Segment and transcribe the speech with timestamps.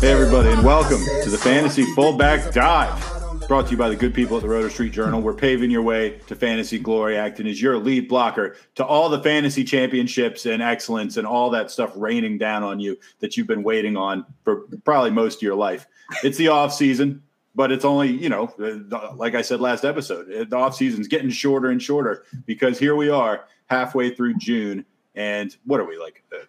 [0.00, 3.48] Hey, everybody, and welcome to the Fantasy Fullback Dive.
[3.48, 5.20] Brought to you by the good people at the Roto Street Journal.
[5.20, 9.20] We're paving your way to fantasy glory, acting as your lead blocker to all the
[9.20, 13.64] fantasy championships and excellence and all that stuff raining down on you that you've been
[13.64, 15.84] waiting on for probably most of your life.
[16.22, 17.20] It's the off season,
[17.56, 18.54] but it's only, you know,
[19.16, 23.10] like I said last episode, the off season's getting shorter and shorter because here we
[23.10, 24.84] are halfway through June.
[25.16, 26.22] And what are we like?
[26.32, 26.44] Uh,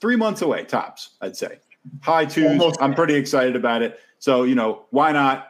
[0.00, 1.60] three months away, tops, I'd say.
[2.02, 2.46] High twos.
[2.46, 2.82] Almost.
[2.82, 4.00] I'm pretty excited about it.
[4.18, 5.48] So, you know, why not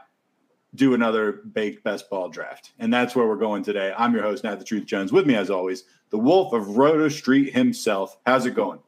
[0.75, 2.73] do another baked best ball draft?
[2.79, 3.93] And that's where we're going today.
[3.97, 5.13] I'm your host, Nat the Truth Jones.
[5.13, 8.17] With me, as always, the Wolf of Roto Street himself.
[8.27, 8.79] How's it going?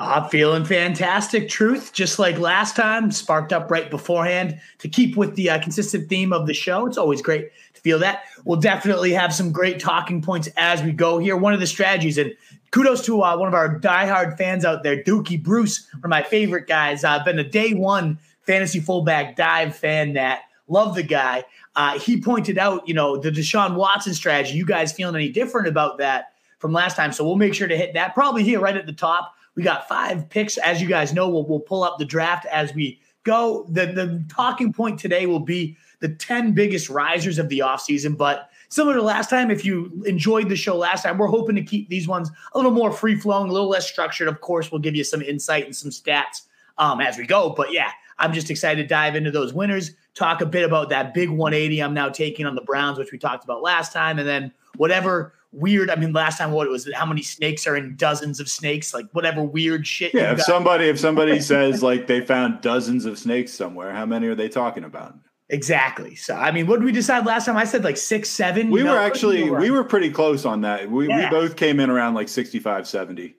[0.00, 1.50] I'm feeling fantastic.
[1.50, 6.08] Truth, just like last time, sparked up right beforehand to keep with the uh, consistent
[6.08, 6.86] theme of the show.
[6.86, 8.24] It's always great to feel that.
[8.44, 11.36] We'll definitely have some great talking points as we go here.
[11.36, 12.32] One of the strategies, and
[12.72, 16.22] kudos to uh, one of our diehard fans out there, Dookie Bruce, one of my
[16.22, 17.04] favorite guys.
[17.04, 20.14] I've been a day one fantasy fullback dive fan.
[20.14, 21.44] That love the guy.
[21.76, 24.56] Uh, he pointed out, you know, the Deshaun Watson strategy.
[24.56, 27.12] You guys feeling any different about that from last time?
[27.12, 29.34] So we'll make sure to hit that probably here right at the top.
[29.54, 30.56] We got five picks.
[30.58, 33.66] As you guys know, we'll, we'll pull up the draft as we go.
[33.70, 38.16] The, the talking point today will be the 10 biggest risers of the offseason.
[38.16, 41.62] But similar to last time, if you enjoyed the show last time, we're hoping to
[41.62, 44.28] keep these ones a little more free flowing, a little less structured.
[44.28, 46.46] Of course, we'll give you some insight and some stats
[46.78, 47.50] um, as we go.
[47.50, 51.12] But yeah, I'm just excited to dive into those winners, talk a bit about that
[51.12, 54.26] big 180 I'm now taking on the Browns, which we talked about last time, and
[54.26, 55.90] then whatever weird.
[55.90, 58.94] I mean, last time what it was how many snakes are in dozens of snakes,
[58.94, 60.14] like whatever weird shit.
[60.14, 60.46] Yeah, if got.
[60.46, 64.48] somebody if somebody says like they found dozens of snakes somewhere, how many are they
[64.48, 65.14] talking about?
[65.52, 66.16] Exactly.
[66.16, 67.56] So I mean, what did we decide last time?
[67.56, 68.70] I said like six, seven.
[68.70, 70.90] We were actually we were pretty close on that.
[70.90, 73.36] We, we both came in around like 65 70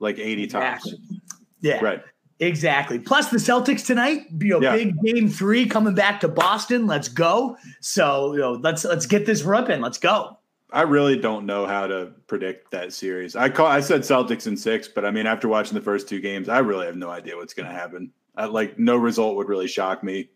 [0.00, 0.86] like 80 tops.
[0.86, 1.20] Exactly.
[1.60, 2.02] yeah, Right.
[2.40, 2.98] Exactly.
[2.98, 4.74] Plus the Celtics tonight, you know, Yeah.
[4.74, 6.88] big game three coming back to Boston.
[6.88, 7.56] Let's go.
[7.80, 9.80] So you know, let's let's get this ripping.
[9.80, 10.38] Let's go.
[10.72, 13.36] I really don't know how to predict that series.
[13.36, 16.18] I call I said Celtics in 6, but I mean after watching the first two
[16.20, 18.10] games, I really have no idea what's going to happen.
[18.34, 20.30] I, like no result would really shock me.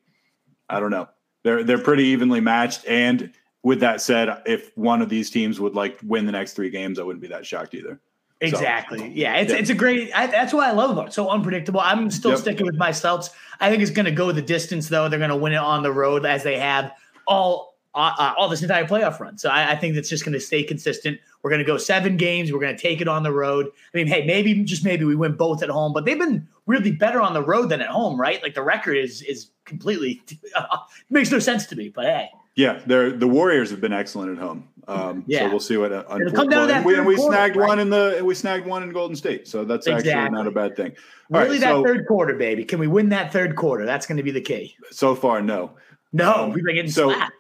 [0.69, 1.09] I don't know.
[1.43, 3.32] They're they're pretty evenly matched and
[3.62, 7.00] with that said, if one of these teams would like win the next 3 games,
[7.00, 8.00] I wouldn't be that shocked either.
[8.41, 9.10] Exactly.
[9.15, 9.59] yeah, it's yeah.
[9.59, 10.12] it's a great.
[10.15, 11.12] I, that's what I love about it.
[11.15, 11.81] So unpredictable.
[11.81, 12.41] I'm still Yep.
[12.41, 13.31] sticking with my Celtics.
[13.60, 15.09] I think it's going to go the distance though.
[15.09, 16.93] They're going to win it on the road as they have
[17.27, 19.38] all uh, uh, all this entire playoff run.
[19.38, 21.19] So I, I think that's just going to stay consistent.
[21.47, 22.51] We're going to go seven games.
[22.53, 23.67] We're going to take it on the road.
[23.95, 26.91] I mean, hey, maybe just maybe we win both at home, but they've been really
[26.91, 28.43] better on the road than at home, right?
[28.43, 30.21] Like the record is is completely
[31.09, 31.89] makes no sense to me.
[31.89, 34.67] But hey, Yeah, they're the Warriors have been excellent at home.
[34.89, 35.43] Um, Yeah.
[35.43, 37.69] so we'll see what uh, down to that we, third we quarter, snagged right?
[37.69, 40.75] one in the we snagged one in Golden State, so that's actually not a bad
[40.75, 40.97] thing.
[41.33, 42.65] All really right, that so third quarter, baby.
[42.65, 43.87] Can we win that third quarter?
[43.87, 44.75] That's going to be the key.
[44.91, 45.77] so far, no.
[46.13, 47.34] No, Um, we've been getting so- slapped.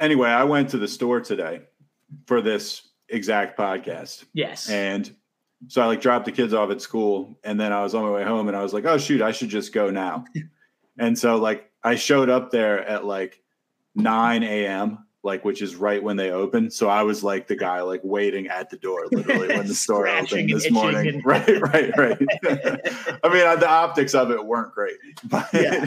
[0.00, 1.62] Anyway, I went to the store today
[2.26, 4.68] for this exact podcast, Yes.
[4.68, 5.10] and
[5.66, 8.10] so I like dropped the kids off at school, and then I was on my
[8.10, 10.24] way home, and I was like, oh shoot, I should just go now.
[10.98, 13.40] and so like I showed up there at like
[13.94, 15.04] nine a.m.
[15.24, 16.70] Like which is right when they open.
[16.70, 20.06] So I was like the guy like waiting at the door literally when the store
[20.06, 21.08] opened this morning.
[21.08, 22.18] and- Right, right, right.
[23.24, 24.94] I mean, the optics of it weren't great.
[25.24, 25.86] But, Yeah.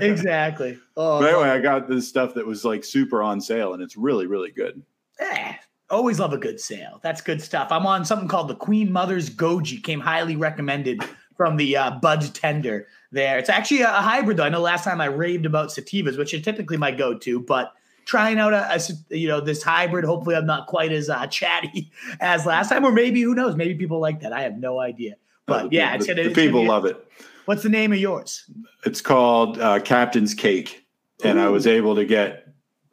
[0.00, 0.78] exactly.
[0.96, 3.96] Oh, but anyway, I got this stuff that was like super on sale, and it's
[3.96, 4.82] really, really good.
[5.20, 5.54] eh,
[5.92, 6.98] always love a good sale.
[7.02, 7.68] That's good stuff.
[7.70, 9.82] I'm on something called the Queen Mother's Goji.
[9.82, 11.02] Came highly recommended
[11.36, 12.86] from the uh, Bud Tender.
[13.12, 14.44] There, it's actually a, a hybrid though.
[14.44, 17.72] I know last time I raved about sativas, which are typically my go-to, but
[18.06, 18.80] trying out a
[19.10, 20.04] you know this hybrid.
[20.04, 23.54] Hopefully, I'm not quite as uh, chatty as last time, or maybe who knows?
[23.54, 24.32] Maybe people like that.
[24.32, 25.16] I have no idea.
[25.46, 26.22] But Uh, the- yeah, it's gonna.
[26.22, 27.06] the it's gonna people be- love it.
[27.44, 28.48] What's the name of yours?
[28.86, 30.86] It's called uh, Captain's Cake,
[31.24, 32.41] and I was able to get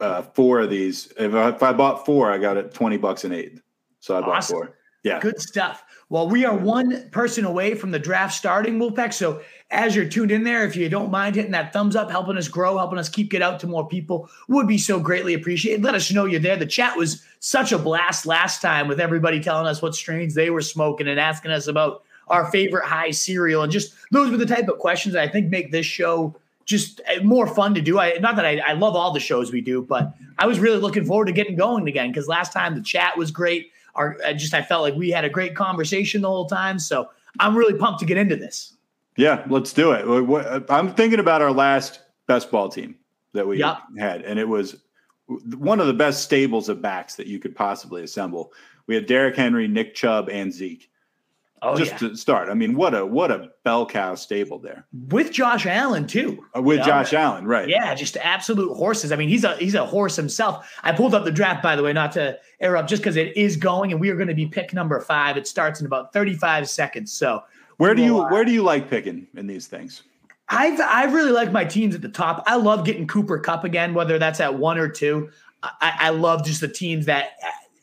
[0.00, 1.12] uh, four of these.
[1.18, 3.60] If I, if I bought four, I got it twenty bucks an eight.
[4.00, 4.54] So I bought Awesome.
[4.56, 4.76] four.
[5.02, 5.82] Yeah, Good stuff.
[6.10, 9.14] Well, we are one person away from the draft starting, Wolfpack.
[9.14, 12.36] So as you're tuned in there, if you don't mind hitting that thumbs up, helping
[12.36, 15.82] us grow, helping us keep get out to more people, would be so greatly appreciated.
[15.82, 16.56] Let us know you're there.
[16.56, 20.50] The chat was such a blast last time with everybody telling us what strains they
[20.50, 23.62] were smoking and asking us about our favorite high cereal.
[23.62, 27.00] And just those were the type of questions that I think make this show just
[27.00, 27.98] uh, more fun to do.
[27.98, 30.78] I not that I, I love all the shows we do, but I was really
[30.78, 33.72] looking forward to getting going again because last time the chat was great.
[33.94, 36.78] Our I just I felt like we had a great conversation the whole time.
[36.78, 38.74] So I'm really pumped to get into this.
[39.16, 40.64] Yeah, let's do it.
[40.70, 42.96] I'm thinking about our last best ball team
[43.32, 43.78] that we yep.
[43.98, 44.76] had, and it was
[45.56, 48.52] one of the best stables of backs that you could possibly assemble.
[48.86, 50.89] We had Derrick Henry, Nick Chubb, and Zeke.
[51.62, 52.08] Oh, just yeah.
[52.08, 56.06] to start, I mean, what a what a bell cow stable there with Josh Allen
[56.06, 56.42] too.
[56.56, 57.68] Uh, with Josh Allen, right?
[57.68, 59.12] Yeah, just absolute horses.
[59.12, 60.72] I mean, he's a he's a horse himself.
[60.82, 63.36] I pulled up the draft by the way, not to air up, just because it
[63.36, 65.36] is going, and we are going to be pick number five.
[65.36, 67.12] It starts in about thirty five seconds.
[67.12, 67.42] So
[67.76, 70.02] where do you uh, where do you like picking in these things?
[70.48, 72.42] I've I really like my teams at the top.
[72.46, 75.30] I love getting Cooper Kupp again, whether that's at one or two.
[75.62, 77.32] I, I love just the teams that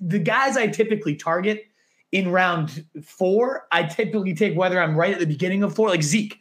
[0.02, 1.68] the guys I typically target
[2.12, 6.04] in round four, I typically take whether I'm right at the beginning of four, like
[6.04, 6.40] Zeke.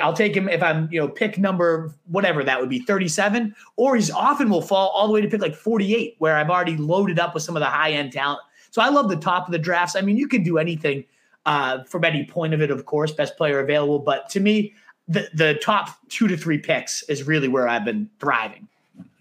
[0.00, 3.94] I'll take him if I'm, you know, pick number whatever that would be 37, or
[3.94, 7.20] he's often will fall all the way to pick like 48, where I've already loaded
[7.20, 8.40] up with some of the high end talent.
[8.70, 9.94] So I love the top of the drafts.
[9.94, 11.04] I mean, you can do anything
[11.44, 14.00] uh, from any point of it, of course, best player available.
[14.00, 14.74] But to me,
[15.06, 18.66] the the top two to three picks is really where I've been thriving.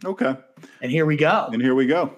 [0.03, 0.35] Okay.
[0.81, 1.49] And here we go.
[1.51, 2.11] And here we go.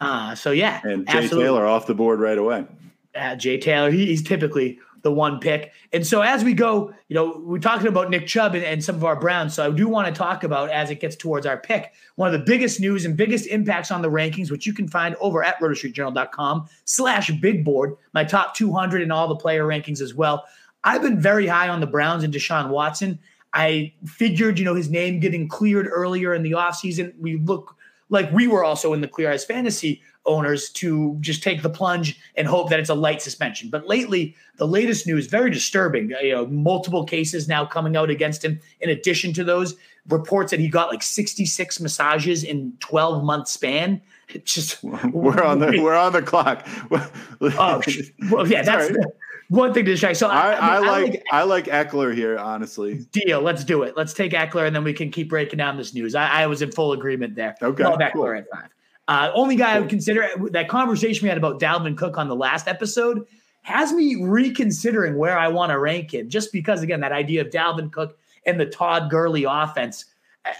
[0.00, 0.80] Uh, so yeah.
[0.82, 1.44] And Jay absolutely.
[1.44, 2.66] Taylor off the board right away
[3.14, 3.90] uh, Jay Taylor.
[3.90, 5.72] He, he's typically the one pick.
[5.92, 8.94] And so as we go, you know, we're talking about Nick Chubb and, and, some
[8.94, 9.54] of our Browns.
[9.54, 12.32] So I do want to talk about as it gets towards our pick, one of
[12.32, 15.58] the biggest news and biggest impacts on the rankings, which you can find over at
[15.60, 20.44] rotostreetjournal.com slash big board, my top 200 and all the player rankings as well.
[20.84, 23.18] I've been very high on the Browns and Deshaun Watson.
[23.52, 27.12] I figured, you know, his name getting cleared earlier in the offseason.
[27.18, 27.76] We look
[28.08, 32.18] like we were also in the clear as fantasy owners to just take the plunge
[32.36, 33.70] and hope that it's a light suspension.
[33.70, 36.10] But lately, the latest news very disturbing.
[36.22, 38.60] You know, multiple cases now coming out against him.
[38.80, 39.76] In addition to those
[40.08, 44.00] reports that he got like 66 massages in 12 month span.
[44.28, 44.82] It's just
[45.12, 46.66] we're on the we're on the clock.
[46.90, 47.82] oh,
[48.30, 49.12] well, yeah, that's the,
[49.48, 50.16] one thing to check.
[50.16, 53.06] So I, I, I, mean, I like, like I like Ekeler here, honestly.
[53.12, 53.40] Deal.
[53.42, 53.96] Let's do it.
[53.96, 56.14] Let's take Ekeler, and then we can keep breaking down this news.
[56.14, 57.54] I, was in full agreement there.
[57.60, 58.32] Okay, Love Ekeler cool.
[58.32, 58.70] at five.
[59.12, 62.34] Uh, only guy I would consider that conversation we had about Dalvin Cook on the
[62.34, 63.26] last episode
[63.60, 67.48] has me reconsidering where I want to rank him, just because again that idea of
[67.48, 70.06] Dalvin Cook and the Todd Gurley offense.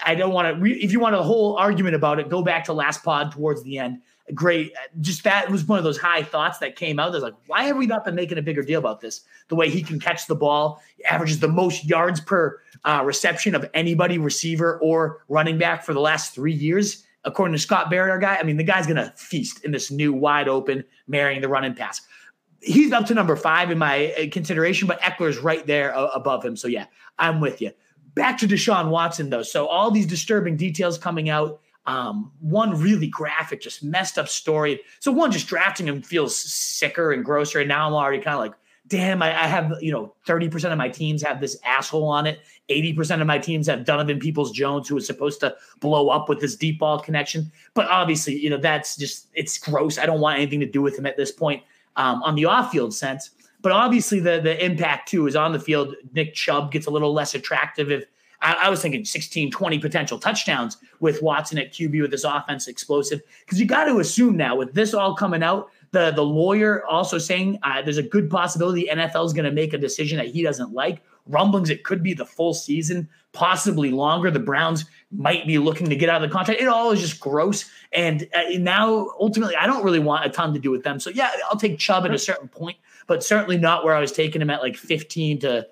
[0.05, 0.61] I, don't want to.
[0.61, 3.63] Re- if you want a whole argument about it, go back to last pod towards
[3.63, 4.03] the end.
[4.35, 7.11] Great, just that was one of those high thoughts that came out.
[7.11, 9.23] There's like, why have we not been making a bigger deal about this?
[9.49, 13.69] The way he can catch the ball, averages the most yards per uh, reception of
[13.73, 18.19] anybody receiver or running back for the last three years according to Scott Barrett, our
[18.19, 21.49] guy, I mean, the guy's going to feast in this new wide open, marrying the
[21.49, 22.01] run and pass.
[22.61, 26.45] He's up to number five in my uh, consideration, but Ekeler's right there uh, above
[26.45, 26.57] him.
[26.57, 26.87] So, yeah,
[27.19, 27.73] I'm with you.
[28.15, 29.43] Back to Deshaun Watson, though.
[29.43, 31.61] So, all these disturbing details coming out.
[31.85, 34.81] Um, one really graphic, just messed up story.
[35.01, 37.59] So, one, just drafting him feels sicker and grosser.
[37.59, 38.53] And now I'm already kind of like,
[38.93, 42.41] damn, I, I, have, you know, 30% of my teams have this asshole on it.
[42.69, 46.43] 80% of my teams have Donovan Peoples Jones, who is supposed to blow up with
[46.43, 47.51] this deep ball connection.
[47.73, 49.97] But obviously, you know, that's just, it's gross.
[49.97, 51.63] I don't want anything to do with him at this point
[51.97, 53.31] um, on the off field sense.
[53.63, 55.95] But obviously, the, the impact too is on the field.
[56.13, 58.05] Nick Chubb gets a little less attractive if
[58.43, 63.23] I, was thinking 16, 20 potential touchdowns with Watson at QB with this offense explosive.
[63.45, 67.19] Because you got to assume now, with this all coming out, the the lawyer also
[67.19, 70.43] saying uh, there's a good possibility NFL is going to make a decision that he
[70.43, 71.03] doesn't like.
[71.27, 74.31] Rumblings it could be the full season, possibly longer.
[74.31, 76.61] The Browns might be looking to get out of the contract.
[76.61, 77.71] It all is just gross.
[77.93, 80.99] And uh, now, ultimately, I don't really want a ton to do with them.
[80.99, 84.11] So yeah, I'll take Chubb at a certain point, but certainly not where I was
[84.11, 85.69] taking him at like 15 to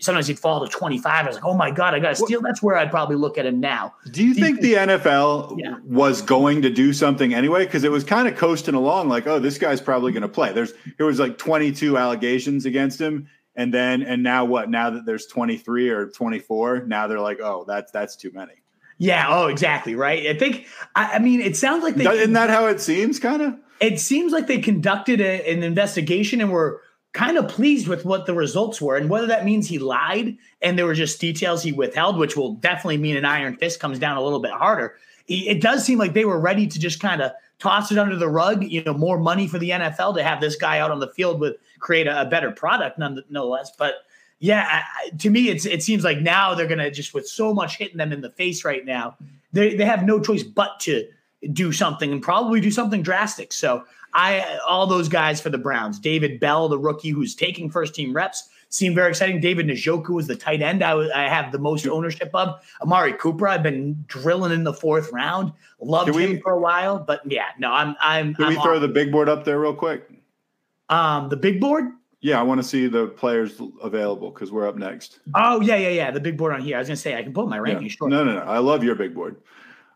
[0.00, 1.24] sometimes he'd fall to 25.
[1.24, 2.40] I was like, oh my God, I got to steal.
[2.40, 3.94] That's where I'd probably look at him now.
[4.10, 5.76] Do you think the NFL yeah.
[5.84, 7.64] was going to do something anyway?
[7.64, 10.52] Because it was kind of coasting along like, oh, this guy's probably going to play.
[10.52, 13.28] There's there was like 22 allegations against him.
[13.56, 14.68] And then and now what?
[14.68, 18.54] Now that there's 23 or 24, now they're like, oh, that's that's too many.
[18.98, 19.26] Yeah.
[19.28, 19.94] Oh, exactly.
[19.94, 20.26] Right.
[20.26, 20.66] I think.
[20.94, 22.06] I, I mean, it sounds like they.
[22.06, 23.18] Isn't that how it seems?
[23.18, 23.56] Kind of.
[23.80, 26.80] It seems like they conducted a, an investigation and were
[27.14, 28.96] kind of pleased with what the results were.
[28.96, 32.54] And whether that means he lied and there were just details he withheld, which will
[32.54, 34.96] definitely mean an iron fist comes down a little bit harder.
[35.26, 38.28] It does seem like they were ready to just kind of toss it under the
[38.28, 41.08] rug, you know, more money for the NFL to have this guy out on the
[41.08, 43.70] field with create a, a better product nonetheless.
[43.78, 43.94] But
[44.40, 47.78] yeah, I, to me, it's it seems like now they're gonna just with so much
[47.78, 49.16] hitting them in the face right now,
[49.52, 51.08] they they have no choice but to
[51.52, 53.52] do something and probably do something drastic.
[53.52, 55.98] So I all those guys for the Browns.
[55.98, 59.40] David Bell, the rookie who's taking first team reps, seemed very exciting.
[59.40, 60.92] David Njoku is the tight end I,
[61.24, 62.60] I have the most ownership of.
[62.80, 65.52] Amari Cooper, I've been drilling in the fourth round.
[65.80, 68.34] Loved Can we- him for a while, but yeah, no, I'm I'm.
[68.34, 70.08] Can I'm we throw the big board up there real quick?
[70.90, 71.84] um the big board?
[72.20, 75.18] Yeah, I want to see the players available because we're up next.
[75.34, 76.10] Oh yeah, yeah, yeah.
[76.10, 76.76] The big board on here.
[76.76, 77.62] I was gonna say I can pull my Yeah.
[77.62, 77.90] ranking.
[78.08, 78.40] No, no, no.
[78.40, 79.36] I love your big board.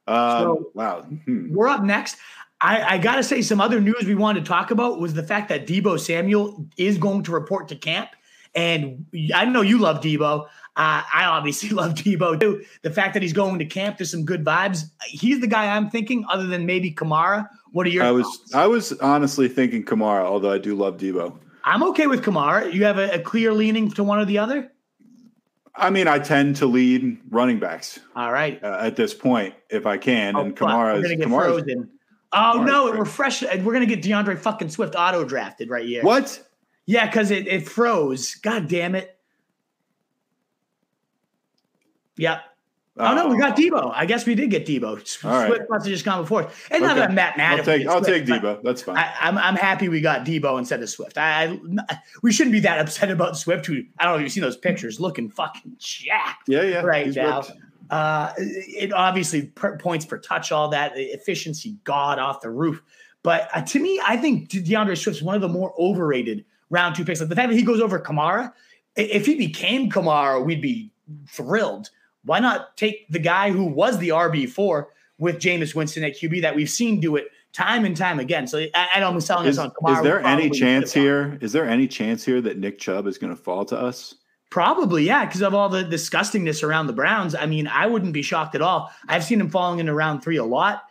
[0.07, 1.03] Um, So- wow.
[1.03, 1.55] Hmm.
[1.55, 2.17] We're up next.
[2.61, 5.23] I, I got to say, some other news we wanted to talk about was the
[5.23, 8.11] fact that Deebo Samuel is going to report to camp.
[8.55, 10.45] And I know you love Deebo.
[10.45, 10.47] Uh,
[10.77, 12.65] I obviously love Deebo too.
[12.83, 14.85] The fact that he's going to camp, there's some good vibes.
[15.07, 17.49] He's the guy I'm thinking, other than maybe Kamara.
[17.71, 18.55] What are your I was thoughts?
[18.55, 21.39] I was honestly thinking Kamara, although I do love Deebo.
[21.65, 22.73] I'm okay with Kamara.
[22.73, 24.73] You have a, a clear leaning to one or the other?
[25.77, 28.61] I mean, I tend to lead running backs All right.
[28.65, 31.91] uh, at this point if I can, Oh, and Kamara is gonna get Kamara's- frozen.
[32.33, 33.43] Oh no, it refreshed.
[33.43, 36.03] We're gonna get D'Andre fucking Swift auto drafted right here.
[36.03, 36.43] What?
[36.87, 38.35] Yeah, because it, it froze.
[38.37, 39.19] God damn it.
[42.17, 42.43] Yep.
[43.01, 43.63] Oh no, we got oh.
[43.63, 43.93] Deebo.
[43.95, 45.01] I guess we did get Deebo.
[45.01, 45.47] S- All right.
[45.47, 46.51] Swift must have just gone before.
[46.71, 47.01] And not Okay.
[47.01, 48.61] that I'm that mad I'll take I'll Swift, take Deebo.
[48.63, 48.97] That's fine.
[48.97, 51.17] I, I'm I'm happy we got Deebo instead of Swift.
[51.17, 51.59] I,
[51.89, 53.67] I we shouldn't be that upset about Swift.
[53.67, 56.81] Who I don't know if you've seen those pictures, looking fucking jacked yeah, yeah.
[56.81, 57.37] right he's now.
[57.37, 57.53] ripped.
[57.91, 62.83] Uh, it obviously per, points per touch, all that efficiency, god off the roof.
[63.23, 66.95] But uh, to me, I think De- D'Andre Swift's one of the more overrated round
[66.95, 67.21] two picks.
[67.21, 68.53] Like the fact that he goes over Kamara,
[68.97, 70.93] if he became Kamara, we'd be
[71.29, 71.91] thrilled.
[72.25, 76.43] Why not take the guy who was the RB four with Jameis Winston at QB
[76.43, 78.47] that we've seen do it time and time again?
[78.47, 79.97] So I, I know I'm selling Is, us on Kamara.
[79.97, 81.31] is there any chance should have gone.
[81.31, 81.39] here?
[81.41, 84.15] Is there any chance here that Nick Chubb is going to fall to us?
[84.51, 87.35] Probably, yeah, because of all the disgustingness around the Browns.
[87.35, 88.91] I mean, I wouldn't be shocked at all.
[89.07, 90.85] I've seen him falling into round three a lot.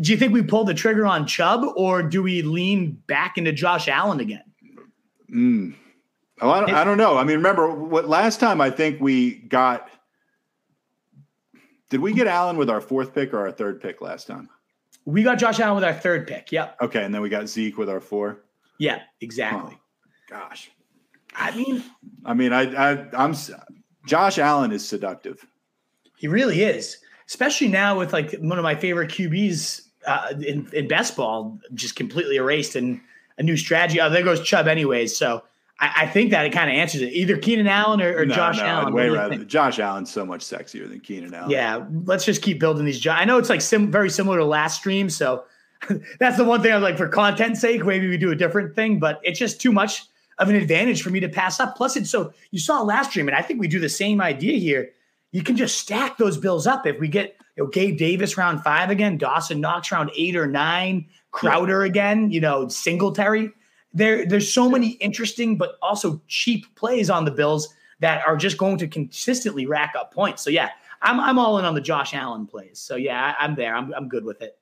[0.00, 3.52] Do you think we pull the trigger on Chubb or do we lean back into
[3.52, 4.44] Josh Allen again?
[5.30, 5.74] Mm.
[6.40, 7.18] Oh, I don't, I don't know.
[7.18, 9.90] I mean, remember what last time I think we got.
[11.90, 14.48] Did we get Allen with our fourth pick or our third pick last time?
[15.04, 16.52] We got Josh Allen with our third pick.
[16.52, 16.76] Yep.
[16.82, 18.44] Okay, and then we got Zeke with our four.
[18.78, 19.76] Yeah, exactly.
[20.28, 20.70] Gosh,
[21.38, 21.84] I mean,
[22.24, 23.34] I mean, I, I, I'm.
[24.06, 25.46] Josh Allen is seductive.
[26.16, 30.88] he really is, especially now with like one of my favorite QBs uh, in, in
[30.88, 33.00] best ball just completely erased and
[33.36, 34.00] a new strategy.
[34.00, 35.16] Oh, there goes Chubb, anyways.
[35.16, 35.44] So
[35.78, 37.12] I, I think that it kind of answers it.
[37.12, 38.86] Either Keenan Allen or, or No, Josh no, Allen.
[38.88, 39.44] I'd way rather.
[39.44, 41.50] Josh Allen's so much sexier than Keenan Allen.
[41.50, 42.98] Yeah, let's just keep building these.
[42.98, 45.44] Jo- I know it's like sim- very similar to last stream, so
[46.18, 48.98] that's the one thing I'm like for content's sake, maybe we do a different thing,
[48.98, 50.06] but it's just too much
[50.38, 51.76] of an advantage for me to pass up.
[51.76, 54.58] Plus, it's so you saw last stream, and I think we do the same idea
[54.58, 54.90] here.
[55.32, 58.62] You can just stack those bills up if we get you know, Gabe Davis round
[58.62, 63.50] five again, Dawson Knox round eight or nine, Crowder again, you know, Singletary.
[63.92, 68.58] There, there's so many interesting but also cheap plays on the Bills that are just
[68.58, 70.42] going to consistently rack up points.
[70.42, 70.70] So yeah,
[71.02, 72.78] I'm I'm all in on the Josh Allen plays.
[72.78, 73.74] So yeah, I, I'm there.
[73.74, 74.57] I'm I'm good with it.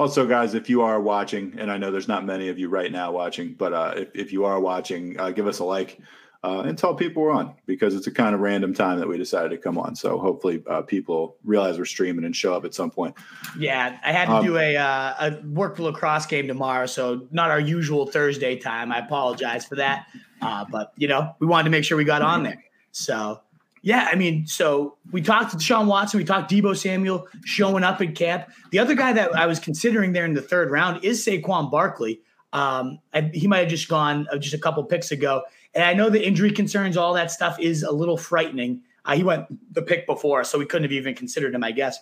[0.00, 2.90] Also, guys, if you are watching, and I know there's not many of you right
[2.90, 6.00] now watching, but uh, if, if you are watching, uh, give us a like
[6.42, 9.18] uh, and tell people we're on because it's a kind of random time that we
[9.18, 9.94] decided to come on.
[9.94, 13.14] So hopefully, uh, people realize we're streaming and show up at some point.
[13.58, 17.50] Yeah, I had to Um, do a uh, a work lacrosse game tomorrow, so not
[17.50, 18.92] our usual Thursday time.
[18.92, 20.06] I apologize for that,
[20.40, 22.64] uh, but you know we wanted to make sure we got on there.
[22.92, 23.42] So
[23.82, 28.02] yeah, I mean, so we talked to Sean Watson, we talked Deebo Samuel showing up
[28.02, 28.48] in camp.
[28.72, 32.20] The other guy that I was considering there in the third round is Saquon Barkley.
[32.52, 35.42] Um, I, he might have just gone uh, just a couple picks ago,
[35.74, 38.82] and I know the injury concerns, all that stuff is a little frightening.
[39.04, 41.98] Uh, he went the pick before, so we couldn't have even considered him, I guess.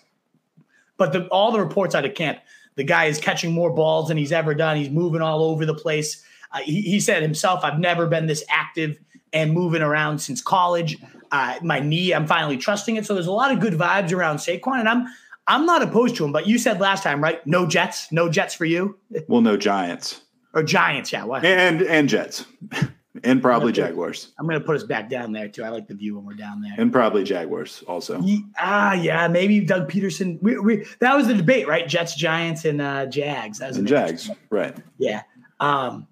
[0.96, 2.38] But the, all the reports out of camp,
[2.74, 4.76] the guy is catching more balls than he's ever done.
[4.76, 6.24] He's moving all over the place.
[6.50, 8.98] Uh, he, he said himself, "I've never been this active
[9.32, 10.96] and moving around since college.
[11.30, 14.36] Uh, my knee, I'm finally trusting it." So there's a lot of good vibes around
[14.38, 15.06] Saquon, and I'm
[15.46, 16.32] I'm not opposed to him.
[16.32, 17.46] But you said last time, right?
[17.46, 20.22] No Jets, no Jets for you Well, no Giants
[20.54, 21.12] or Giants?
[21.12, 21.44] Yeah, what?
[21.44, 22.44] and and Jets
[23.24, 23.82] and probably Okay.
[23.82, 25.64] Jaguars I'm gonna put us back down there too.
[25.64, 26.74] I like the view when we're down there.
[26.78, 28.22] and probably Jaguars also.
[28.58, 30.38] Ah, yeah, maybe Doug Pederson.
[30.40, 31.86] We, we, that was the debate, right?
[31.88, 33.58] Jets, Giants, and uh, Jags.
[33.58, 34.76] That was And Jags, right?
[34.98, 35.22] Yeah.
[35.60, 36.06] Um,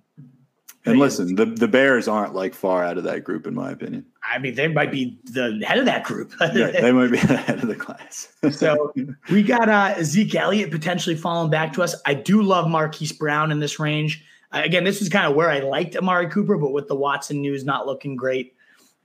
[0.86, 4.06] And listen, the the Bears aren't like far out of that group, in my opinion.
[4.32, 6.32] I mean, they might be the head of that group.
[6.40, 8.28] Yeah, they might be the head of the class.
[8.52, 8.92] so
[9.30, 11.94] we got uh, Zeke Elliott potentially falling back to us.
[12.06, 14.24] I do love Marquise Brown in this range.
[14.52, 17.40] Uh, again, this is kind of where I liked Amari Cooper, but with the Watson
[17.40, 18.54] news not looking great,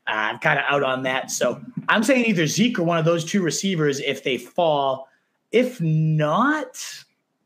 [0.08, 1.32] uh, I'm kind of out on that.
[1.32, 5.08] So I'm saying either Zeke or one of those two receivers if they fall.
[5.52, 7.04] If not,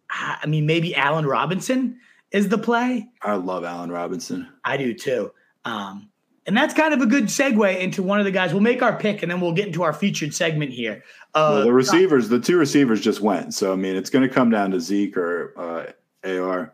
[0.09, 1.97] I mean, maybe Allen Robinson
[2.35, 3.07] is the play.
[3.21, 4.47] I love Allen Robinson.
[4.65, 5.31] I do too.
[5.63, 6.09] Um,
[6.45, 8.53] And that's kind of a good segue into one of the guys.
[8.53, 11.03] We'll make our pick and then we'll get into our featured segment here.
[11.33, 13.53] Uh, well, the receivers, the two receivers just went.
[13.53, 16.73] So, I mean, it's going to come down to Zeke or uh, AR.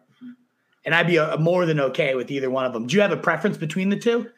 [0.84, 2.88] And I'd be uh, more than okay with either one of them.
[2.88, 4.30] Do you have a preference between the two?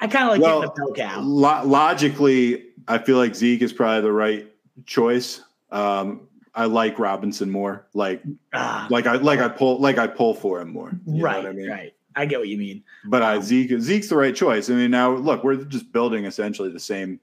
[0.00, 1.20] I kind of like well, getting the cow.
[1.22, 4.52] Lo- logically, I feel like Zeke is probably the right
[4.84, 5.40] choice.
[5.70, 7.86] Um, I like Robinson more.
[7.92, 8.22] Like,
[8.54, 10.98] ah, like I like I pull like I pull for him more.
[11.06, 11.44] right.
[11.44, 11.68] I mean?
[11.68, 11.92] Right.
[12.16, 12.82] I get what you mean.
[13.04, 14.70] But uh, Zeke Zeke's the right choice.
[14.70, 17.20] I mean, now look, we're just building essentially the same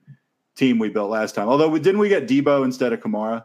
[0.54, 1.48] team we built last time.
[1.48, 3.44] Although, we, didn't we get Deebo instead of Kamara?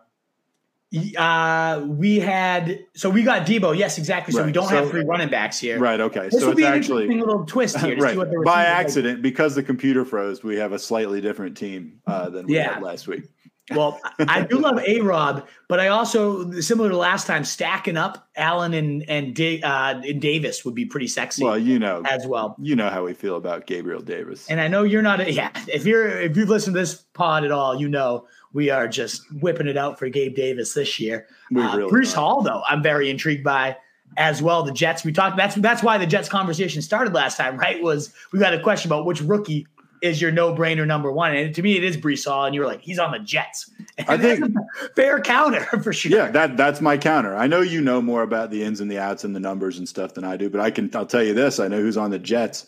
[1.18, 3.78] Uh, we had so we got Deebo.
[3.78, 4.32] Yes, exactly.
[4.32, 4.46] So right.
[4.48, 5.80] we don't so, have three running backs here.
[5.80, 6.00] Right.
[6.00, 6.30] Okay.
[6.30, 7.96] This so it's actually a little twist here.
[8.00, 8.18] right.
[8.44, 9.22] By accident, like.
[9.22, 12.76] because the computer froze, we have a slightly different team uh, than we yeah.
[12.76, 13.24] had last week.
[13.72, 18.28] Well, I do love A Rob, but I also similar to last time, stacking up
[18.36, 21.44] Allen and and, da- uh, and Davis would be pretty sexy.
[21.44, 22.56] Well, you know as well.
[22.60, 25.20] You know how we feel about Gabriel Davis, and I know you're not.
[25.20, 28.70] A, yeah, if you're if you've listened to this pod at all, you know we
[28.70, 31.28] are just whipping it out for Gabe Davis this year.
[31.56, 32.18] Uh, really Bruce are.
[32.18, 33.78] Hall, though, I'm very intrigued by
[34.18, 34.64] as well.
[34.64, 35.38] The Jets we talked.
[35.38, 37.82] That's that's why the Jets conversation started last time, right?
[37.82, 39.68] Was we got a question about which rookie
[40.02, 41.36] is your no-brainer number one.
[41.36, 43.72] And to me, it is Breece Hall, and you were like, he's on the Jets.
[43.98, 44.56] And I think
[44.96, 46.10] fair counter for sure.
[46.10, 47.36] Yeah, that that's my counter.
[47.36, 49.90] I know you know more about the ins and the outs and the numbers and
[49.90, 52.10] stuff than I do, but I can I'll tell you this: I know who's on
[52.10, 52.66] the Jets.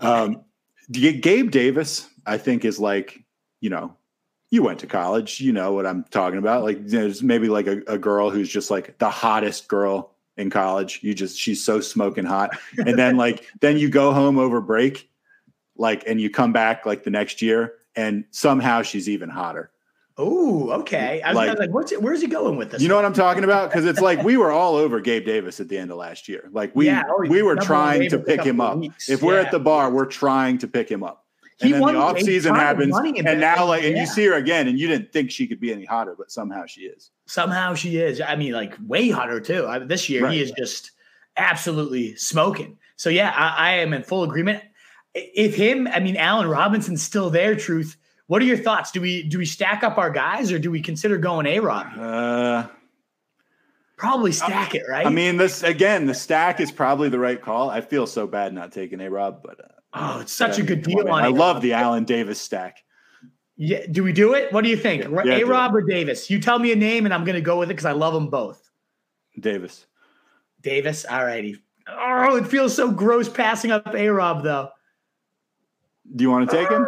[0.00, 0.44] Um,
[0.90, 3.22] Gabe Davis, I think, is like
[3.60, 3.94] you know.
[4.50, 6.62] You went to college, you know what I'm talking about.
[6.62, 11.00] Like, there's maybe like a, a girl who's just like the hottest girl in college.
[11.02, 15.10] You just she's so smoking hot, and then like then you go home over break
[15.82, 19.70] like and you come back like the next year and somehow she's even hotter.
[20.16, 21.20] Oh, okay.
[21.22, 22.80] I was like, like what's it, where's he going with this?
[22.80, 23.70] You know what I'm talking about?
[23.70, 26.48] Because it's like we were all over Gabe Davis at the end of last year.
[26.52, 28.78] Like we yeah, oh, we were trying to pick him up.
[28.78, 29.10] Weeks.
[29.10, 31.26] If we're at the bar, we're trying to pick him up.
[31.60, 34.00] And he then the off season happens, and now like, and yeah.
[34.00, 36.66] you see her again, and you didn't think she could be any hotter, but somehow
[36.66, 37.10] she is.
[37.26, 38.20] Somehow she is.
[38.20, 39.66] I mean, like way hotter too.
[39.66, 40.32] I, this year right.
[40.32, 40.90] he is just
[41.36, 42.78] absolutely smoking.
[42.96, 44.62] So yeah, I, I am in full agreement
[45.14, 47.96] if him, I mean, Allen Robinson's still there, truth.
[48.26, 48.92] What are your thoughts?
[48.92, 51.86] Do we do we stack up our guys or do we consider going A Rob?
[51.98, 52.66] Uh,
[53.96, 55.06] probably stack it, right?
[55.06, 57.68] I mean, this again, the stack is probably the right call.
[57.68, 60.82] I feel so bad not taking A Rob, but uh, oh, it's such a good
[60.82, 61.22] deal on.
[61.22, 62.78] I love the Allen Davis stack.
[63.56, 64.52] Yeah, do we do it?
[64.52, 65.04] What do you think?
[65.24, 66.30] Yeah, a Rob or Davis?
[66.30, 68.14] You tell me a name and I'm going to go with it because I love
[68.14, 68.70] them both.
[69.38, 69.86] Davis.
[70.62, 71.04] Davis.
[71.04, 71.58] All righty.
[71.86, 74.70] Oh, it feels so gross passing up A Rob though.
[76.14, 76.86] Do you want to take him?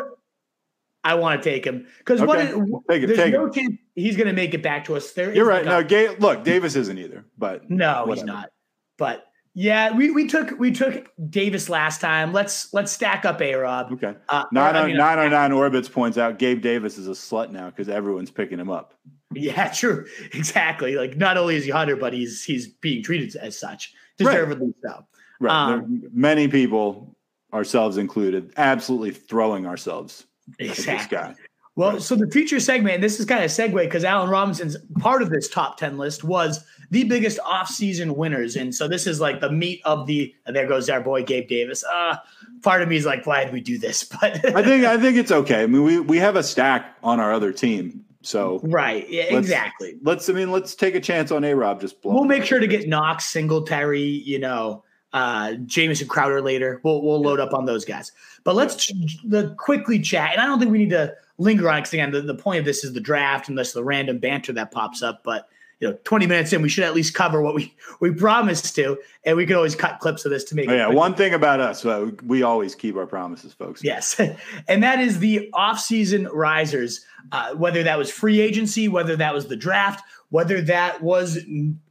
[1.04, 2.54] I want to take him because okay.
[2.54, 2.82] what?
[2.88, 3.52] Take it, there's take no him.
[3.52, 5.12] chance he's going to make it back to us.
[5.12, 5.64] There, you're right.
[5.64, 8.14] No, Gay, look, Davis isn't either, but no, whatever.
[8.14, 8.50] he's not.
[8.96, 12.32] But yeah, we, we took we took Davis last time.
[12.32, 13.92] Let's let's stack up A Rob.
[13.92, 14.14] Okay.
[14.28, 18.70] Uh, 909 Orbits points out Gabe Davis is a slut now because everyone's picking him
[18.70, 18.94] up.
[19.32, 20.06] Yeah, true.
[20.32, 20.96] Exactly.
[20.96, 24.94] Like not only is he Hunter, but he's he's being treated as such, deservedly right.
[24.96, 25.06] so.
[25.40, 25.52] Right.
[25.52, 27.13] Um, many people
[27.54, 30.26] ourselves included, absolutely throwing ourselves
[30.58, 30.92] exactly.
[30.92, 31.34] at this guy.
[31.76, 32.02] Well, right.
[32.02, 35.30] so the feature segment, this is kind of a segue because Allen Robinson's part of
[35.30, 38.54] this top 10 list was the biggest offseason winners.
[38.54, 41.82] And so this is like the meat of the, there goes our boy Gabe Davis.
[41.82, 42.16] Uh,
[42.62, 44.04] part of me is like, why did we do this?
[44.20, 45.64] But I think, I think it's okay.
[45.64, 48.04] I mean, we, we have a stack on our other team.
[48.22, 49.96] So right, yeah, let's, exactly.
[50.00, 51.80] Let's, I mean, let's take a chance on A Rob.
[51.80, 52.14] Just blow.
[52.14, 54.83] we'll make sure to get Knox, Singletary, you know,
[55.14, 56.80] uh, Jamison Crowder later.
[56.82, 58.12] We'll we'll load up on those guys.
[58.42, 58.92] But let's
[59.24, 62.20] the quickly chat, and I don't think we need to linger on because again, the,
[62.20, 65.22] the point of this is the draft, and this the random banter that pops up.
[65.22, 65.48] But
[65.78, 68.98] you know, 20 minutes in, we should at least cover what we we promised to,
[69.24, 70.68] and we could always cut clips of this to make.
[70.68, 73.84] Oh, yeah, one thing about us, uh, we always keep our promises, folks.
[73.84, 74.20] Yes,
[74.68, 77.06] and that is the off-season risers.
[77.32, 81.38] Uh, whether that was free agency, whether that was the draft, whether that was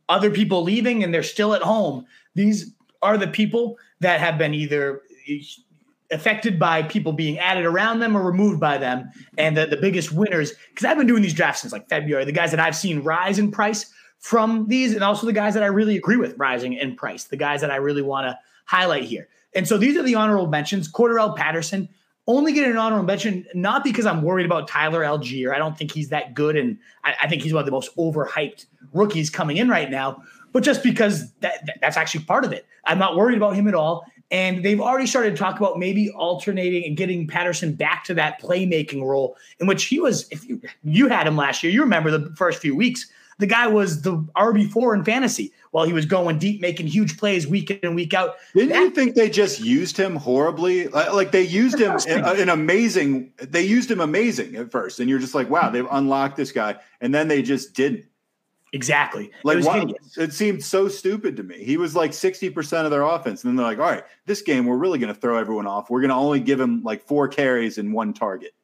[0.08, 2.06] other people leaving and they're still at home.
[2.36, 2.72] These
[3.04, 5.02] are the people that have been either
[6.12, 9.10] affected by people being added around them or removed by them.
[9.38, 12.32] And the, the biggest winners, because I've been doing these drafts since like February, the
[12.32, 15.68] guys that I've seen rise in price from these, and also the guys that I
[15.68, 19.28] really agree with rising in price, the guys that I really want to highlight here.
[19.56, 20.92] And so these are the honorable mentions.
[20.92, 21.90] Cordarrelle Patterson,
[22.26, 25.54] only getting an honorable mention, not because I'm worried about Tyler Allgeier.
[25.54, 26.56] I don't think he's that good.
[26.56, 30.24] And I, I think he's one of the most overhyped rookies coming in right now
[30.54, 32.66] but just because that, that's actually part of it.
[32.86, 34.06] I'm not worried about him at all.
[34.32, 38.42] And they've already started to talk about maybe alternating and getting Patterson back to that
[38.42, 40.28] playmaking role in which he was.
[40.32, 43.06] If you you had him last year, you remember the first few weeks.
[43.40, 47.18] The guy was the RB four in fantasy while he was going deep, making huge
[47.18, 48.36] plays week in and week out.
[48.56, 50.88] Didn't That- you think they just used him horribly?
[50.88, 53.34] Like, they used him in, in amazing.
[53.38, 56.76] They used him amazing at first, and you're just like, wow, they've unlocked this guy,
[57.02, 58.06] and then they just didn't.
[58.74, 59.30] Exactly.
[59.44, 61.64] Like it it seemed so stupid to me.
[61.64, 63.44] He was like 60% of their offense.
[63.44, 65.92] And then they're like, all right, this game, we're really going to throw everyone off.
[65.92, 68.56] We're going to only give him like four carries and one target.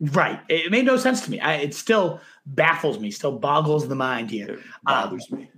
[0.00, 0.40] Right.
[0.48, 1.40] It made no sense to me.
[1.40, 4.50] I, it still baffles me, still boggles the mind here.
[4.50, 5.50] It um, bothers me.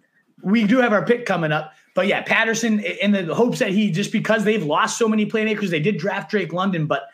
[0.42, 1.74] We do have our pick coming up.
[1.94, 5.68] But yeah, Patterson, in the hopes that he, just because they've lost so many playmakers,
[5.68, 7.08] they did draft Drake London, but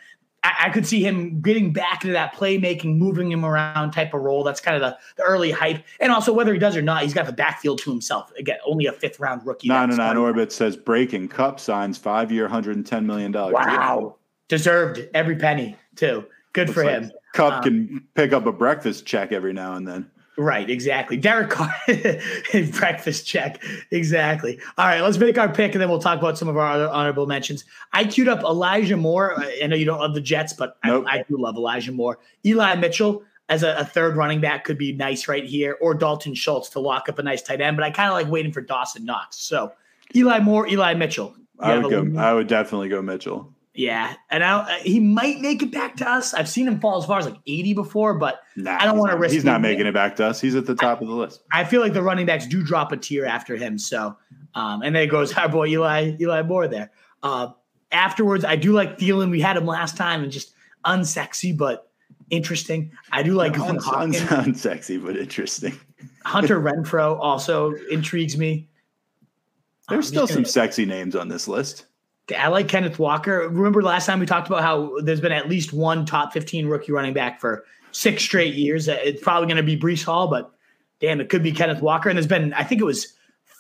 [0.49, 4.23] I, I could see him getting back into that playmaking, moving him around type of
[4.23, 4.43] role.
[4.45, 5.83] That's kind of the, the early hype.
[6.01, 8.33] And also, whether he does or not, he's got the backfield to himself.
[8.39, 9.69] Again, only a fifth round rookie.
[9.69, 13.33] Nine that's and nine orbit says breaking Kupp signs five year, $110 million.
[13.33, 13.53] deal.
[13.53, 14.17] Wow.
[14.49, 16.25] Deserved every penny, too.
[16.55, 17.03] Good for Looks him.
[17.05, 20.11] like Kupp um, can pick up a breakfast check every now and then.
[20.39, 21.17] Right, exactly.
[21.17, 21.75] Derek Carr,
[22.73, 23.61] breakfast check.
[23.91, 24.61] Exactly.
[24.79, 26.89] All right, let's make our pick and then we'll talk about some of our other
[26.89, 27.65] honorable mentions.
[27.93, 29.35] I queued up Elijah Moore.
[29.37, 31.07] I know you don't love the Jets, but Nope.
[31.09, 32.21] I, I do love Elijah Moore.
[32.47, 36.35] Eli Mitchell as a, a third running back could be nice right here, or Dalton
[36.35, 38.61] Schultz to lock up a nice tight end, but I kind of like waiting for
[38.61, 39.39] Dawson Knox.
[39.39, 39.73] So
[40.15, 41.35] Eli Moore, Eli Mitchell.
[41.59, 42.21] I would go.
[42.21, 43.53] I would definitely go Mitchell.
[43.79, 46.35] Yeah, and I he might make it back to us.
[46.35, 49.17] I've seen him fall as far as like 80 before, but Nah, I don't wanna
[49.17, 50.41] risk He's not making it back to us.
[50.41, 51.45] He's at the top of the list.
[51.53, 53.79] I feel like the running backs do drop a tier after him.
[53.79, 54.17] So,
[54.57, 56.91] um, and there goes our boy Eli Eli Moore there.
[57.23, 57.51] Uh,
[57.93, 59.31] afterwards, I do like Thielen.
[59.31, 61.89] We had him last time and just unsexy but
[62.31, 62.91] interesting.
[63.13, 64.17] I do like Sounds Hopkins.
[64.19, 65.79] unsexy, but interesting.
[66.25, 68.69] Hunter Renfrow also intrigues me.
[69.89, 71.85] There's still some gonna- sexy names on this list.
[72.37, 73.49] I like Kenneth Walker.
[73.49, 76.93] Remember last time we talked about how there's been at least one top 15 rookie
[76.93, 78.89] running back for six straight years.
[78.89, 80.53] Uh, It's probably going to be Breece Hall, but
[81.01, 82.09] damn, it could be Kenneth Walker.
[82.09, 83.15] And there's been, I think it was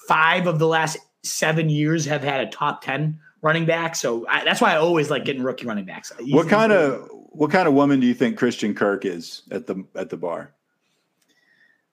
[0.07, 3.97] five of the last seven years have had a top 10 running back.
[3.97, 6.13] So I, that's why I always like getting rookie running backs.
[6.19, 9.67] He's- What kind of what kind of woman do you think Christian Kirk is at
[9.69, 10.53] the at the bar?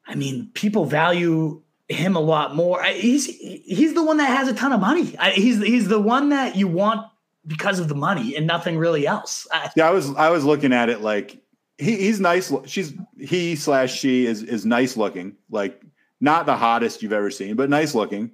[0.08, 2.82] I mean, people value him a lot more.
[2.82, 5.16] I- He's he's the one that has a ton of money.
[5.20, 7.06] I, he's he's the one that you want
[7.48, 9.48] because of the money and nothing really else.
[9.52, 11.42] I, Yeah, I was I was looking at it like
[11.78, 12.52] he, he's nice.
[12.66, 15.36] She's he slash she is is nice looking.
[15.52, 15.82] Like
[16.22, 18.32] not the hottest you've ever seen, but nice looking.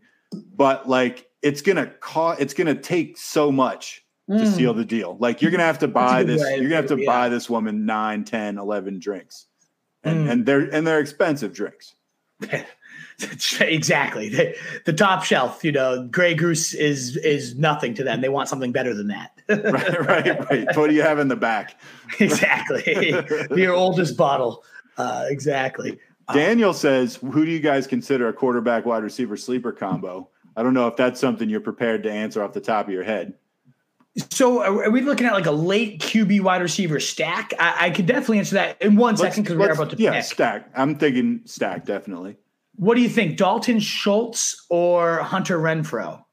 [0.55, 2.39] But like it's gonna cost.
[2.39, 4.47] It's gonna take so much to Mm.
[4.55, 5.17] seal the deal.
[5.19, 6.39] Like you're gonna have to buy this.
[6.41, 9.47] You're gonna have to it, buy this woman 9, 10, 11 drinks,
[10.05, 10.31] and Mm.
[10.31, 11.95] and they're and they're expensive drinks.
[13.59, 18.29] exactly the, the top shelf you know gray goose is is nothing to them they
[18.29, 20.77] want something better than that right, right, right.
[20.77, 21.79] What do you have in the back?
[22.19, 23.13] exactly
[23.55, 24.63] your oldest bottle
[24.97, 25.99] uh, exactly
[26.33, 30.73] Daniel says, "Who do you guys consider a quarterback wide receiver sleeper combo?" I don't
[30.73, 33.33] know if that's something you're prepared to answer off the top of your head.
[34.29, 37.89] so are, are we looking at like a late qb wide receiver stack i, I
[37.91, 40.69] could definitely answer that in one second because we're about to yeah, pick stack.
[40.75, 42.35] I'm thinking stack definitely.
[42.81, 46.23] What do you think dalton schultz or hunter renfrow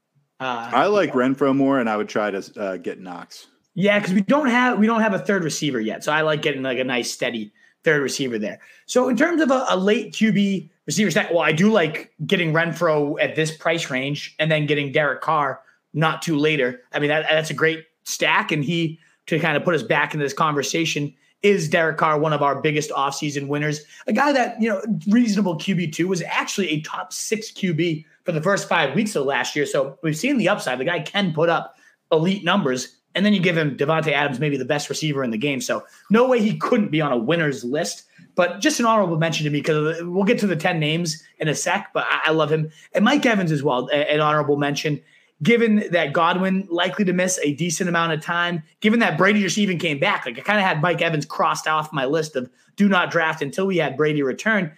[0.41, 3.49] uh, I like Renfrow more, and I would try to uh, get Knox.
[3.75, 6.43] Yeah, because we don't have we don't have a third receiver yet, so I like
[6.43, 7.53] getting like a nice steady
[7.85, 8.61] third receiver there.
[8.87, 12.53] So in terms of a, a late QB receiver stack, well, I do like getting
[12.53, 15.61] Renfrow at this price range, and then getting Derek Carr
[15.93, 16.83] not too later.
[16.93, 20.15] I mean that that's a great stack, and he to kind of put us back
[20.15, 23.85] into this conversation is Derek Carr one of our biggest offseason winners?
[24.07, 28.33] A guy that you know reasonable QB two was actually a top six QB for
[28.33, 29.67] the first five weeks of last year.
[29.67, 30.79] So we've seen the upside.
[30.79, 31.77] The guy can put up
[32.13, 32.95] elite numbers.
[33.15, 35.61] And then you give him Davante Adams, maybe the best receiver in the game.
[35.61, 38.05] So no way he couldn't be on a winner's list.
[38.35, 41.49] But just an honorable mention to me because we'll get to the 10 names in
[41.49, 42.71] a sec, but I, I love him.
[42.93, 45.01] And Mike Evans as well, an honorable mention.
[45.43, 49.59] Given that Godwin likely to miss a decent amount of time, given that Brady just
[49.59, 52.51] even came back, like I kind of had Mike Evans crossed off my list of
[52.75, 54.73] do not draft until we had Brady return.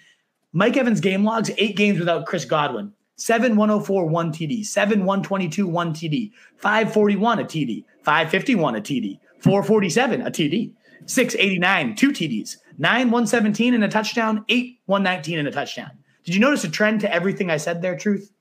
[0.53, 2.93] Mike Evans game logs, eight games without Chris Godwin.
[3.17, 10.23] 7 104, 1 TD, 7 122, 1 TD, 541, a TD, 551, a TD, 447,
[10.23, 10.73] a TD,
[11.05, 15.91] 689, two TDs, 9 117 and a touchdown, 8 119 and a touchdown.
[16.25, 18.33] Did you notice a trend to everything I said there, Truth?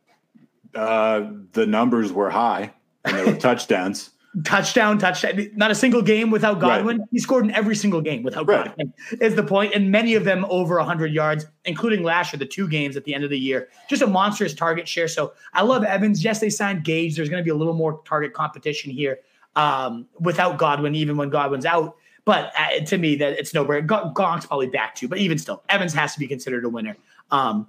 [0.75, 2.71] Uh, the numbers were high,
[3.05, 4.11] and there were touchdowns.
[4.43, 5.49] touchdown, touchdown.
[5.55, 6.99] Not a single game without Godwin.
[6.99, 7.07] Right.
[7.11, 8.67] He scored in every single game without right.
[8.67, 8.93] Godwin.
[9.19, 12.67] Is the point, and many of them over 100 yards, including last year, the two
[12.67, 13.69] games at the end of the year.
[13.89, 15.07] Just a monstrous target share.
[15.07, 16.23] So I love Evans.
[16.23, 17.15] Yes, they signed Gage.
[17.15, 19.19] There's going to be a little more target competition here
[19.55, 21.95] um, without Godwin, even when Godwin's out.
[22.25, 23.87] But uh, to me, that it's no brainer.
[24.13, 26.95] Gronk's probably back too, but even still, Evans has to be considered a winner.
[27.31, 27.67] Um,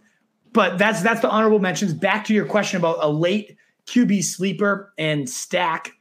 [0.52, 1.94] but that's that's the honorable mentions.
[1.94, 5.92] Back to your question about a late QB sleeper and stack.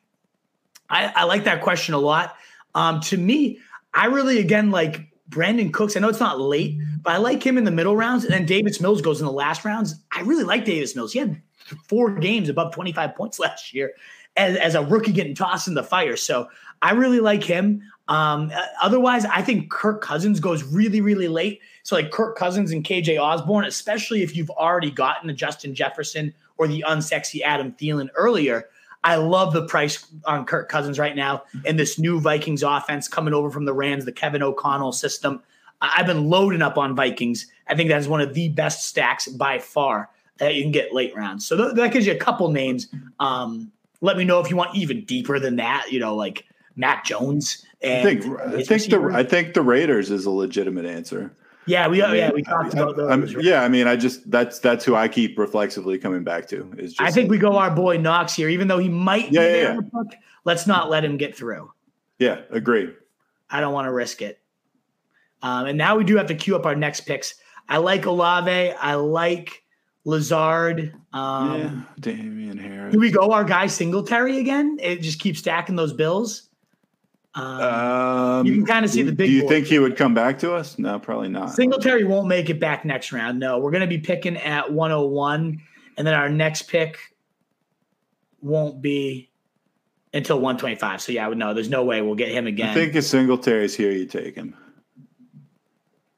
[0.89, 2.35] I, I like that question a lot.
[2.75, 3.59] Um, to me,
[3.93, 5.95] I really again like Brandin Cooks.
[5.95, 8.23] I know it's not late, but I like him in the middle rounds.
[8.23, 9.95] And then Davis Mills goes in the last rounds.
[10.11, 11.13] I really like Davis Mills.
[11.13, 11.41] He had
[11.87, 13.93] four games above 25 points last year
[14.37, 16.15] as, as a rookie getting tossed in the fire.
[16.15, 16.49] So
[16.81, 17.81] I really like him.
[18.07, 21.61] Um, otherwise, I think Kirk Cousins goes really, really late.
[21.83, 26.33] So like Kirk Cousins and KJ Osborn, especially if you've already gotten a Justin Jefferson
[26.57, 28.69] or the unsexy Adam Thielen earlier.
[29.03, 33.33] I love the price on Kirk Cousins right now and this new Vikings offense coming
[33.33, 35.41] over from the Rams, the Kevin O'Connell system.
[35.81, 37.47] I've been loading up on Vikings.
[37.67, 41.15] I think that's one of the best stacks by far that you can get late
[41.15, 41.45] rounds.
[41.45, 42.87] So that gives you a couple names.
[43.19, 45.87] Um, let me know if you want even deeper than that.
[45.91, 47.65] You know, like Matt Jones.
[47.83, 51.33] I think I think the I think the Raiders is a legitimate answer.
[51.65, 53.35] Yeah, we I mean, yeah we talked I, about those.
[53.35, 53.45] Right?
[53.45, 56.73] Yeah, I mean, I just that's that's who I keep reflexively coming back to.
[56.77, 59.31] Is just I think like, we go our boy Knox here, even though he might
[59.31, 60.01] yeah, yeah, yeah.
[60.45, 61.71] let's not let him get through.
[62.17, 62.93] Yeah, agree.
[63.49, 64.39] I don't want to risk it.
[65.41, 67.35] Um, and now we do have to queue up our next picks.
[67.67, 68.71] I like Olave.
[68.71, 69.63] I like
[70.09, 70.93] Lazard.
[71.13, 72.93] Um, yeah, Damien Harris.
[72.93, 74.77] Do we go our guy Singletary again?
[74.81, 76.49] It just keeps stacking those bills.
[77.35, 79.27] Um, um, you can kind of see the big.
[79.27, 80.79] Do you think he would come back to us?
[80.79, 81.53] No, probably not.
[81.53, 83.39] Singletary won't make it back next round.
[83.39, 85.61] No, we're going to be picking at 101,
[85.97, 86.97] and then our next pick
[88.41, 89.29] won't be
[90.13, 91.01] until 125.
[91.01, 91.53] So yeah, I would know.
[91.53, 92.69] There's no way we'll get him again.
[92.69, 94.55] I think if Singletary's here, you take him.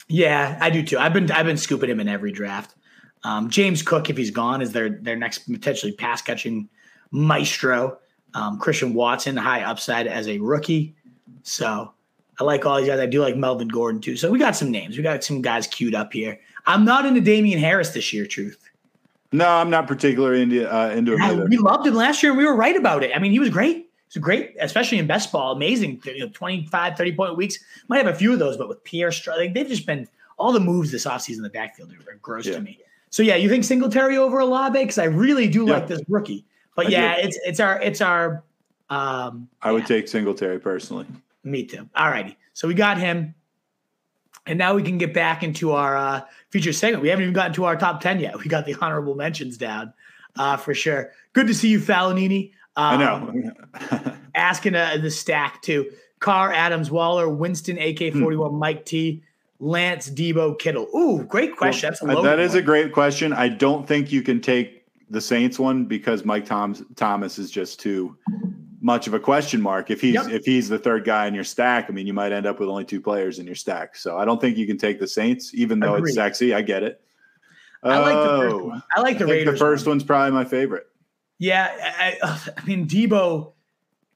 [0.08, 0.98] Yeah, I do too.
[0.98, 2.76] I've been I've been scooping him in every draft.
[3.24, 6.70] Um, James Cook, if he's gone, is their their next potentially pass catching
[7.12, 7.98] maestro.
[8.34, 10.96] Um, Christian Watson, high upside as a rookie.
[11.44, 11.94] So
[12.40, 13.00] I like all these guys.
[13.00, 14.16] I do like Melvin Gordon too.
[14.16, 14.98] So we got some names.
[14.98, 16.40] We got some guys queued up here.
[16.66, 18.70] I'm not into Damien Harris this year, truth.
[19.34, 22.40] No, I'm not particularly into uh, into him yeah, We loved him last year and
[22.40, 23.12] we were right about it.
[23.16, 23.90] I mean, he was great.
[24.10, 25.54] He's great, especially in best ball.
[25.54, 26.02] Amazing.
[26.04, 27.58] You know, 25, 30 point weeks.
[27.88, 30.08] Might have a few of those, but with Pierre Strong, they've just been
[30.38, 32.56] all the moves this offseason in the backfield are gross yeah.
[32.56, 32.80] to me.
[33.12, 34.80] So yeah, you think Singletary over Olave?
[34.80, 35.74] Because I really do yeah.
[35.74, 36.46] like this rookie.
[36.76, 37.28] But I yeah, do.
[37.28, 38.44] it's it's our it's our
[38.90, 41.06] um I would take Singletary personally.
[41.44, 41.88] Me too.
[41.96, 42.38] All righty.
[42.54, 43.36] So we got him.
[44.48, 47.04] And now we can get back into our uh, feature segment.
[47.04, 48.40] We haven't even gotten to our top 10 yet.
[48.40, 49.94] We got the honorable mentions down
[50.36, 51.12] uh, for sure.
[51.34, 52.52] Good to see you, Falanini.
[52.76, 54.16] Um, I know.
[54.36, 55.92] asking uh, the stack too.
[56.20, 58.58] Carr, Adams, Waller, Winston, AK 41, hmm.
[58.58, 59.24] Mike T,
[59.62, 60.88] Lance, Deebo, Kittle.
[60.96, 61.94] Ooh, great question.
[62.02, 62.60] Well, uh, that is one.
[62.60, 63.32] a great question.
[63.32, 67.80] I don't think you can take the Saints one because Mike Thomas, Thomas is just
[67.80, 68.18] too
[68.82, 69.92] much of a question mark.
[69.92, 70.30] If he's yep.
[70.30, 72.70] if he's the third guy in your stack, I mean, you might end up with
[72.70, 73.96] only two players in your stack.
[73.96, 76.10] So I don't think you can take the Saints, even though Agreed.
[76.10, 76.56] it's sexy.
[76.56, 77.00] I get it.
[77.84, 78.84] I like the first oh, one.
[78.96, 79.60] I like the I Raiders.
[79.60, 79.92] The first one.
[79.92, 80.88] one's probably my favorite.
[81.38, 81.70] Yeah,
[82.00, 82.18] I,
[82.58, 83.54] I mean Deebo.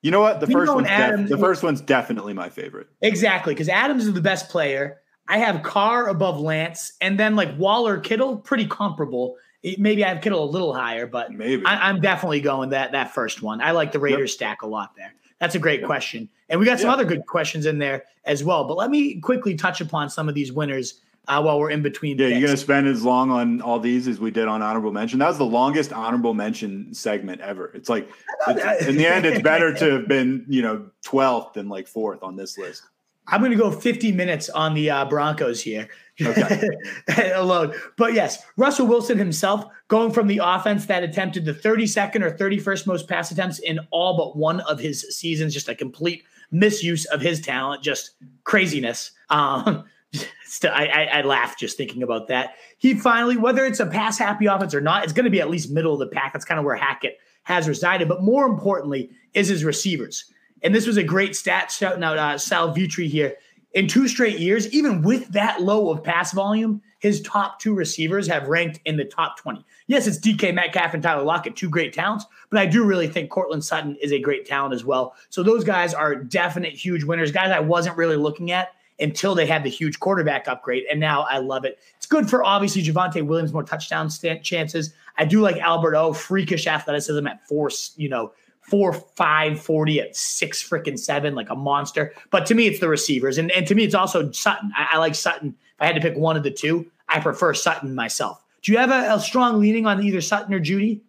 [0.01, 0.39] You know what?
[0.39, 2.88] The Deebo first one's def- the first one's definitely my favorite.
[3.01, 5.01] Exactly, because Adams is the best player.
[5.27, 9.38] I have Carr above Lance, and then like Waller, Kittle, pretty comparable.
[9.77, 13.13] Maybe I have Kittle a little higher, but maybe I, am definitely going that that
[13.13, 13.61] first one.
[13.61, 14.35] I like the Raiders yep.
[14.35, 15.13] stack a lot there.
[15.39, 15.88] That's a great yep.
[15.88, 16.99] question, and we got some yep.
[16.99, 18.65] other good questions in there as well.
[18.65, 22.17] But let me quickly touch upon some of these winners uh, while we're in between.
[22.17, 22.31] Yeah, picks.
[22.31, 25.19] you're going to spend as long on all these as we did on honorable mention.
[25.19, 27.71] That was the longest honorable mention segment ever.
[27.73, 28.09] It's like
[28.47, 32.21] it's, in the end, it's better to have been you know 12th than like fourth
[32.23, 32.83] on this list.
[33.27, 35.88] I'm going to go 50 minutes on the uh, Broncos here
[36.21, 36.69] okay.
[37.33, 37.73] alone.
[37.97, 42.88] But yes, Russell Wilson himself going from the offense that attempted the 32nd or 31st
[42.88, 47.21] most pass attempts in all but one of his seasons, just a complete misuse of
[47.21, 48.11] his talent, just
[48.43, 49.11] craziness.
[49.29, 49.85] Um,
[50.63, 52.55] I, I, I laugh just thinking about that.
[52.77, 55.49] He finally, whether it's a pass happy offense or not, it's going to be at
[55.49, 56.33] least middle of the pack.
[56.33, 58.07] That's kind of where Hackett has resided.
[58.07, 60.31] But more importantly, is his receivers.
[60.63, 63.35] And this was a great stat shouting out uh, Sal Vetri here.
[63.73, 68.25] In two straight years, even with that low of pass volume, his top two receivers
[68.27, 69.65] have ranked in the top 20.
[69.87, 73.29] Yes, it's DK Metcalf and Tyler Lockett, two great talents, but I do really think
[73.29, 75.13] Courtland Sutton is a great talent as well.
[75.29, 79.45] So those guys are definite huge winners, guys I wasn't really looking at until they
[79.45, 80.85] had the huge quarterback upgrade.
[80.89, 81.79] And now I love it.
[81.97, 84.09] It's good for obviously Javonte Williams, more touchdown
[84.41, 84.93] chances.
[85.17, 88.31] I do like Albert O, freakish athleticism at force, you know,
[88.69, 92.13] four, five, 40 at six freaking seven, like a monster.
[92.32, 93.38] But to me, it's the receivers.
[93.38, 94.71] And, and to me, it's also Sutton.
[94.75, 95.49] I, I like Sutton.
[95.49, 98.43] If I had to pick one of the two, I prefer Sutton myself.
[98.63, 101.01] Do you have a, a strong leaning on either Sutton or Jeudy?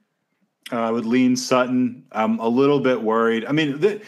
[0.71, 2.05] Uh, I would lean Sutton.
[2.13, 3.47] I'm a little bit worried.
[3.47, 4.03] I mean, the,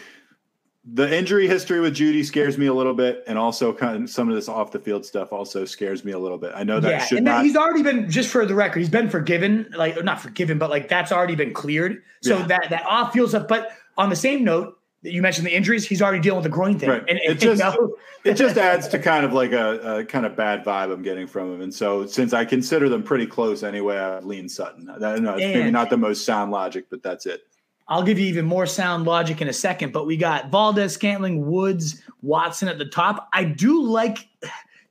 [0.85, 4.29] the injury history with Jeudy scares me a little bit, and also kind of some
[4.29, 6.51] of this off the field stuff also scares me a little bit.
[6.55, 7.43] I know that yeah, should and not.
[7.43, 10.87] he's already been just for the record, he's been forgiven, like not forgiven, but like
[10.87, 12.01] that's already been cleared.
[12.21, 12.47] So Yeah.
[12.47, 13.47] that that off field stuff.
[13.47, 16.79] But on the same note, you mentioned the injuries, he's already dealing with the groin
[16.79, 16.89] thing.
[16.89, 17.03] Right.
[17.07, 20.25] And, It just- you know, it just adds to kind of like a, a kind
[20.25, 21.61] of bad vibe I'm getting from him.
[21.61, 24.89] And so, since I consider them pretty close anyway, I lean Sutton.
[24.89, 27.43] I know it's maybe not the most sound logic, but that's it.
[27.89, 31.49] I'll give you even more sound logic in a second, but we got Valdes, Scantling,
[31.49, 33.27] Woods, Watson at the top.
[33.33, 34.27] I do like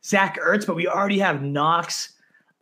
[0.04, 2.14] Zach Ertz, but we already have Knox.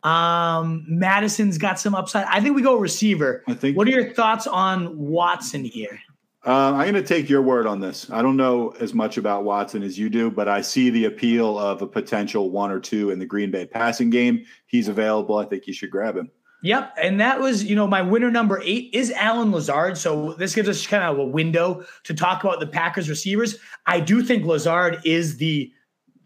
[0.03, 2.25] Um, Madison's got some upside.
[2.29, 3.43] I think we go receiver.
[3.47, 3.75] I think.
[3.75, 5.99] What are your thoughts on Watson here?
[6.45, 8.09] Uh, I'm going to take your word on this.
[8.09, 11.57] I don't know as much about Watson as you do, but I see the appeal
[11.57, 14.45] of a potential one or two in the Green Bay passing game.
[14.67, 15.39] He's available.
[15.39, 16.31] I think you should grab him.
[16.63, 16.95] Yep.
[17.01, 19.97] And that was, you know, my winner number eight is Allen Lazard.
[19.97, 23.57] So this gives us kind of a window to talk about the Packers receivers.
[23.85, 25.71] I do think Lazard is the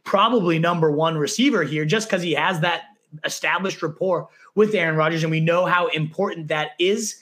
[0.04, 2.84] probably number one receiver here just because he has that
[3.26, 5.24] established rapport with Aaron Rodgers.
[5.24, 7.22] And we know how important that is.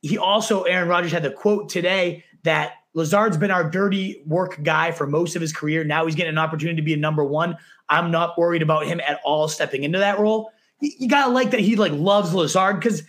[0.00, 4.90] He also, Aaron Rodgers had the quote today that Lazard's been our dirty work guy
[4.90, 5.84] for most of his career.
[5.84, 7.58] Now he's getting an opportunity to be a number one.
[7.90, 11.60] I'm not worried about him at all stepping into that role you, gotta like that
[11.60, 13.02] he like loves Lazard because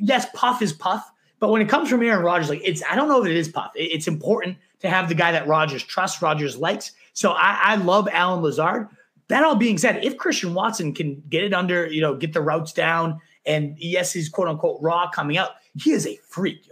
[0.00, 3.08] yes, Puff is Puff, but when it comes from Aaron Rodgers, like it's I don't
[3.08, 3.72] know if it is Puff.
[3.74, 6.92] It- it's important to have the guy that Rodgers trusts, Rodgers likes.
[7.12, 8.88] So I, I love Allen Lazard.
[9.28, 12.40] That all being said, if Christian Watson can get it under, you know, get the
[12.40, 16.68] routes down, and yes, he's quote unquote raw coming out, he is a freak.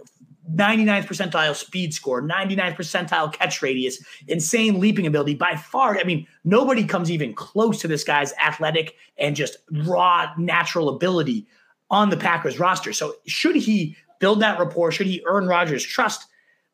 [0.49, 5.35] 99th percentile speed score, 99th percentile catch radius, insane leaping ability.
[5.35, 10.31] By far, I mean, nobody comes even close to this guy's athletic and just raw
[10.37, 11.47] natural ability
[11.89, 12.93] on the Packers roster.
[12.93, 14.91] So, should he build that rapport?
[14.91, 16.25] Should he earn Rodgers' trust?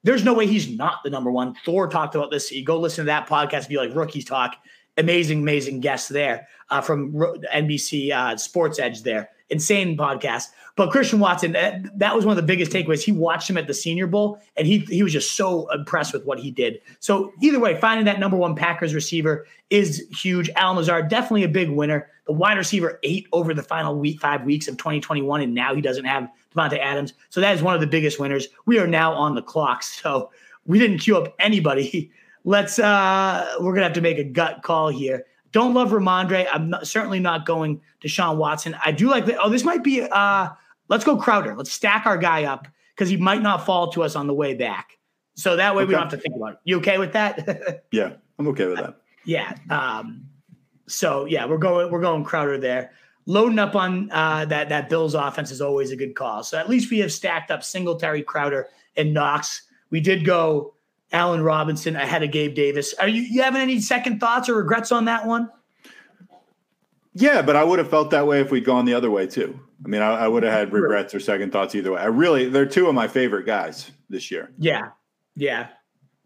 [0.03, 1.56] There's no way he's not the number one.
[1.65, 2.51] Thor talked about this.
[2.51, 4.56] You go listen to that podcast you like rookies talk.
[4.97, 9.30] Amazing, amazing guest there uh, from NBC uh, Sports Edge there.
[9.49, 10.47] Insane podcast.
[10.78, 13.04] But Christian Watson, that, that was one of the biggest takeaways.
[13.04, 16.24] He watched him at the Senior Bowl, and he he was just so impressed with
[16.24, 16.80] what he did.
[17.00, 20.52] So either way, finding that number one Packers receiver is huge.
[20.56, 22.12] Allen Lazard definitely a big winner.
[22.28, 25.82] The wide receiver eight over the final week five weeks of 2021, and now he
[25.82, 27.13] doesn't have Davante Adams.
[27.30, 28.48] So that is one of the biggest winners.
[28.68, 30.30] We are now on the clock, so
[30.68, 32.12] we didn't queue up anybody.
[32.44, 35.26] Let's uh we're gonna have to make a gut call here.
[35.54, 36.46] Don't love Rhamondre.
[36.52, 38.76] I'm not, certainly not going to Sean Watson.
[38.86, 39.40] I do like that.
[39.42, 40.50] Oh, this might be uh
[40.89, 41.56] let's go Crowder.
[41.56, 44.54] Let's stack our guy up because he might not fall to us on the way
[44.54, 44.97] back.
[45.36, 46.60] So that way we don't have to think about it.
[46.63, 47.84] You okay with that?
[47.91, 49.02] Yeah, I'm okay with that.
[49.23, 49.56] yeah.
[49.69, 50.26] Um,
[50.88, 52.91] so yeah, we're going we're going Crowder there.
[53.26, 56.43] Loading up on uh, that that Bills offense is always a good call.
[56.43, 59.63] So at least we have stacked up Singletary, Crowder, and Knox.
[59.89, 60.73] We did go
[61.12, 62.93] Allen Robinson ahead of Gabe Davis.
[62.95, 65.50] Are you, you having any second thoughts or regrets on that one?
[67.13, 69.60] Yeah, but I would have felt that way if we'd gone the other way too.
[69.84, 72.02] I mean, I, I would have had regrets or second thoughts either way.
[72.02, 74.90] I really, they're two of my favorite guys this year, Yeah,
[75.36, 75.68] yeah,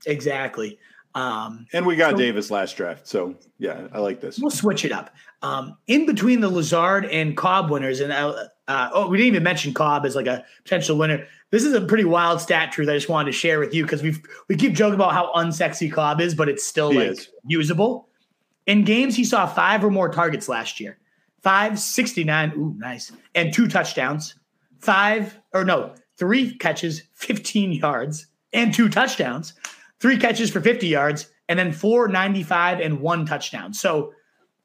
[0.05, 0.79] exactly.
[1.13, 4.39] Um, and we got So- Davis last draft, so yeah, I like this.
[4.39, 5.13] We'll switch it up.
[5.41, 9.43] Um, in between the Lazard and Cobb winners, and uh, uh, oh, we didn't even
[9.43, 11.25] mention Cobb as like a potential winner.
[11.49, 14.01] This is a pretty wild stat truth I just wanted to share with you because
[14.03, 14.15] we
[14.47, 17.27] we keep joking about how unsexy Cobb is, but it's still He like is.
[17.45, 18.07] usable.
[18.67, 20.97] In games, he saw five or more targets last year.
[21.41, 24.35] Five, 69, ooh, nice, and two touchdowns.
[24.79, 29.53] Five, or no, three catches, 15 yards, and two touchdowns.
[29.99, 33.73] Three catches for 50 yards, and then four 95 and one touchdown.
[33.73, 34.13] So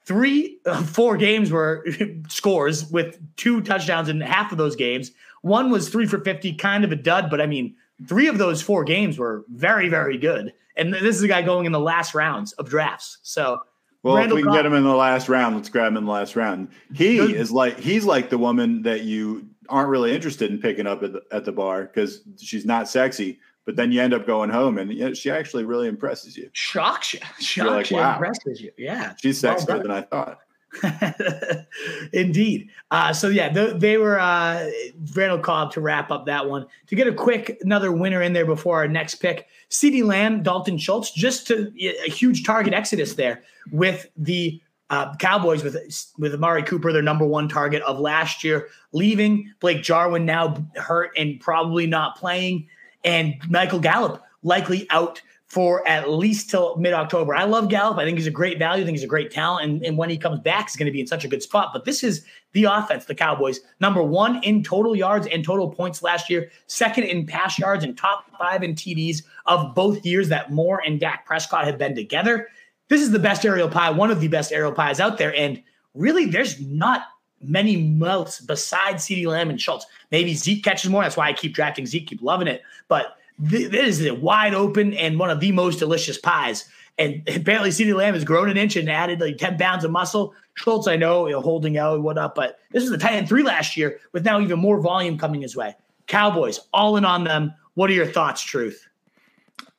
[0.04, 1.86] three, uh, four games were
[2.28, 5.12] scores with two touchdowns in half of those games.
[5.42, 7.74] One was three for 50, kind of a dud, but I mean,
[8.06, 10.52] three of those four games were very, very good.
[10.76, 13.18] And this is a guy going in the last rounds of drafts.
[13.22, 13.60] So,
[14.06, 14.58] Well, Randall if we can Cobb.
[14.58, 16.68] get him in the last round, let's grab him in the last round.
[16.94, 17.32] He Good.
[17.32, 21.12] is like he's like the woman that you aren't really interested in picking up at
[21.12, 24.78] the, at the bar because she's not sexy, but then you end up going home
[24.78, 26.48] and yeah, she actually really impresses you.
[26.52, 28.12] shocks you, shocks like, you, wow.
[28.12, 28.70] impresses you.
[28.78, 29.14] Yeah.
[29.20, 29.82] She's sexier done.
[29.82, 30.38] than I thought.
[32.12, 32.70] Indeed.
[32.90, 34.68] Uh, so yeah, they, they were uh,
[35.14, 36.66] Randall Cobb to wrap up that one.
[36.88, 40.78] To get a quick another winner in there before our next pick, CeeDee Lamb, Dalton
[40.78, 43.42] Schultz, just to a huge target exodus there
[43.72, 45.76] with the uh, Cowboys with
[46.18, 51.11] with Amari Cooper, their number one target of last year, leaving Blake Jarwin now hurt
[51.16, 52.68] and probably not playing.
[53.05, 57.34] and Michael Gallup likely out for at least till mid October.
[57.34, 57.99] I love Gallup.
[57.99, 58.82] I think he's a great value.
[58.82, 59.64] I think he's a great talent.
[59.64, 61.70] And, and when he comes back, he's going to be in such a good spot.
[61.72, 66.03] But this is the offense, the Cowboys, number one in total yards and total points
[66.03, 70.51] last year, second in pass yards, and top five in TDs of both years that
[70.51, 72.49] Moore and Dak Prescott have been together.
[72.88, 75.34] This is the best aerial pie, one of the best aerial pies out there.
[75.34, 75.62] And
[75.94, 77.03] really, there's not
[77.40, 79.86] many mouths besides CeeDee Lamb and Schultz.
[80.11, 81.03] Maybe Zeke catches more.
[81.03, 82.62] That's why I keep drafting Zeke, keep loving it.
[82.88, 86.68] But this is a wide open and one of the most delicious pies.
[86.99, 90.34] And apparently, CeeDee Lamb has grown an inch and added like 10 pounds of muscle.
[90.55, 93.28] Schultz, I know, you know holding out and whatnot, but this is the tight end
[93.28, 95.74] three last year with now even more volume coming his way.
[96.07, 97.53] Cowboys, all in on them.
[97.74, 98.89] What are your thoughts, Truth?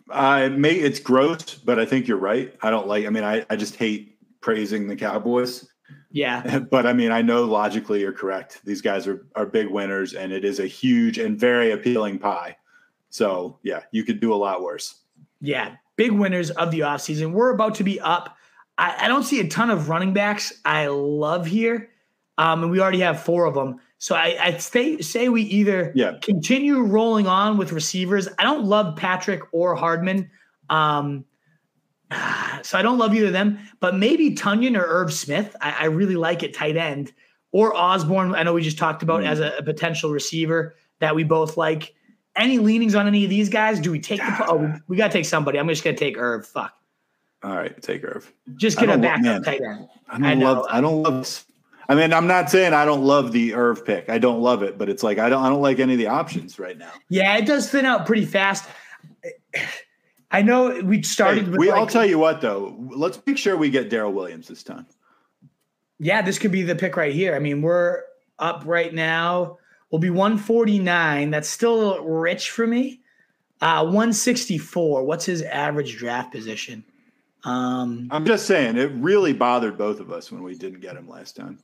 [0.10, 2.55] I may, it's gross, but I think you're right.
[2.62, 5.68] I don't like, I mean, I, I just hate praising the Cowboys.
[6.12, 6.60] Yeah.
[6.72, 8.62] But I mean, I know logically you're correct.
[8.64, 12.55] These guys are, are big winners, and it is a huge and very appealing pie.
[13.10, 14.95] So yeah, you could do a lot worse.
[15.41, 17.32] Yeah, big winners of the offseason.
[17.32, 18.38] We're about to be up.
[18.78, 21.89] I, I, don't see a ton of running backs I love here.
[22.38, 23.80] Um, and we already have four of them.
[23.97, 26.14] So I, I say, say we either yeah.
[26.22, 28.28] continue rolling on with receivers.
[28.38, 30.30] I don't love Patrick or Hardman.
[30.70, 31.26] Um,
[32.62, 35.55] so I don't love either of them, but maybe Tonyan or Irv Smith.
[35.62, 37.12] I, I really like it tight end
[37.51, 38.36] or Osborn.
[38.36, 39.28] I know we just talked about mm.
[39.28, 41.95] as a, a, potential receiver that we both like
[42.38, 43.79] any leanings on any of these guys?
[43.79, 44.45] Do we take the?
[44.47, 45.59] Oh, we, we got to take somebody.
[45.59, 46.45] I'm just gonna take Irv.
[46.45, 46.73] Fuck.
[47.43, 48.31] All right, take Irv.
[48.55, 49.88] Just get a backup tight end.
[50.09, 50.65] I don't I love.
[50.69, 51.45] I don't love.
[51.89, 54.09] I mean, I'm not saying I don't love the Irv pick.
[54.09, 55.43] I don't love it, but it's like I don't.
[55.43, 56.91] I don't like any of the options right now.
[57.09, 58.67] Yeah, it does thin out pretty fast.
[60.31, 61.45] I know we started.
[61.45, 61.69] Hey, we.
[61.71, 62.75] Like, I'll tell you what, though.
[62.89, 64.85] Let's make sure we get Darrel Williams this time.
[65.99, 67.35] Yeah, this could be the pick right here.
[67.35, 68.03] I mean, we're
[68.39, 69.57] up right now
[69.91, 71.31] will be 149.
[71.31, 73.01] That's still rich for me.
[73.61, 75.03] Uh, 164.
[75.03, 76.83] What's his average draft position?
[77.43, 81.07] Um, I'm just saying, it really bothered both of us when we didn't get him
[81.07, 81.59] last time.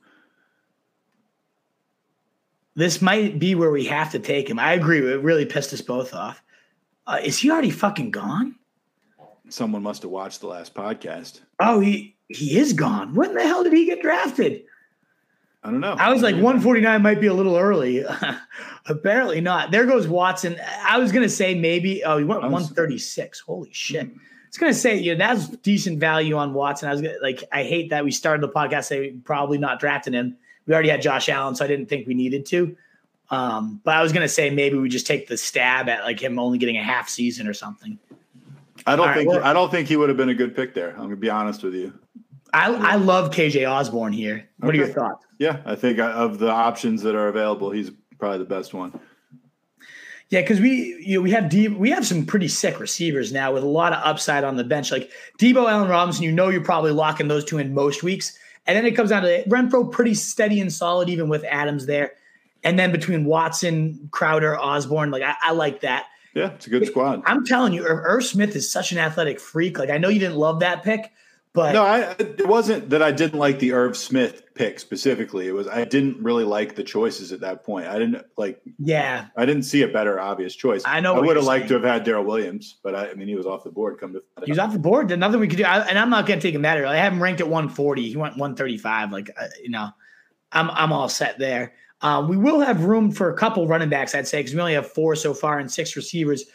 [2.74, 4.58] This might be where we have to take him.
[4.58, 4.98] I agree.
[4.98, 6.42] It really pissed us both off.
[7.06, 8.56] Uh, is he already fucking gone?
[9.48, 11.40] Someone must have watched the last podcast.
[11.60, 13.14] Oh, he he is gone.
[13.14, 14.64] When the hell did he get drafted?
[15.64, 15.96] I don't know.
[15.98, 18.04] I was like 149 might be a little early.
[18.86, 19.70] Apparently not.
[19.70, 20.60] There goes Watson.
[20.82, 22.04] I was gonna say maybe.
[22.04, 23.40] Oh, he went 136.
[23.40, 24.06] Holy shit.
[24.06, 24.18] Mm-hmm.
[24.18, 26.90] I was gonna say, you know, that's decent value on Watson.
[26.90, 30.12] I was gonna like, I hate that we started the podcast say probably not drafting
[30.12, 30.36] him.
[30.66, 32.76] We already had Josh Allen, so I didn't think we needed to.
[33.30, 36.38] Um, but I was gonna say maybe we just take the stab at like him
[36.38, 37.98] only getting a half season or something.
[38.86, 40.54] I don't All think right, well, I don't think he would have been a good
[40.54, 40.90] pick there.
[40.90, 41.94] I'm gonna be honest with you.
[42.54, 44.48] I, I love KJ Osborn here.
[44.58, 44.78] What okay.
[44.78, 45.26] are your thoughts?
[45.38, 48.98] Yeah, I think uh, of the options that are available, he's probably the best one.
[50.30, 53.52] Yeah, because we you know, we have deep, we have some pretty sick receivers now
[53.52, 54.92] with a lot of upside on the bench.
[54.92, 58.38] Like Deebo Allen Robinson, you know you're probably locking those two in most weeks.
[58.66, 62.12] And then it comes down to Renfrow pretty steady and solid, even with Adams there.
[62.62, 66.06] And then between Watson, Crowder, Osborne, like I, I like that.
[66.34, 67.22] Yeah, it's a good squad.
[67.26, 69.78] I'm telling you, Irv Smith is such an athletic freak.
[69.78, 71.12] Like I know you didn't love that pick,
[71.54, 75.46] but no, I, it wasn't that I didn't like the Irv Smith pick specifically.
[75.46, 77.86] It was I didn't really like the choices at that point.
[77.86, 78.60] I didn't like.
[78.80, 80.82] Yeah, I didn't see a better obvious choice.
[80.84, 81.14] I know.
[81.14, 83.46] I would have liked to have had Darrel Williams, but I, I, mean, he was
[83.46, 84.00] off the board.
[84.00, 85.06] Come to he was off the board.
[85.06, 85.64] There's nothing we could do.
[85.64, 86.88] I, and I'm not going to take him that early.
[86.88, 88.02] I have him ranked at 140.
[88.02, 89.12] He went 135.
[89.12, 89.90] Like uh, you know,
[90.50, 91.74] I'm I'm all set there.
[92.00, 94.74] Um, we will have room for a couple running backs, I'd say, because we only
[94.74, 96.46] have four so far and six receivers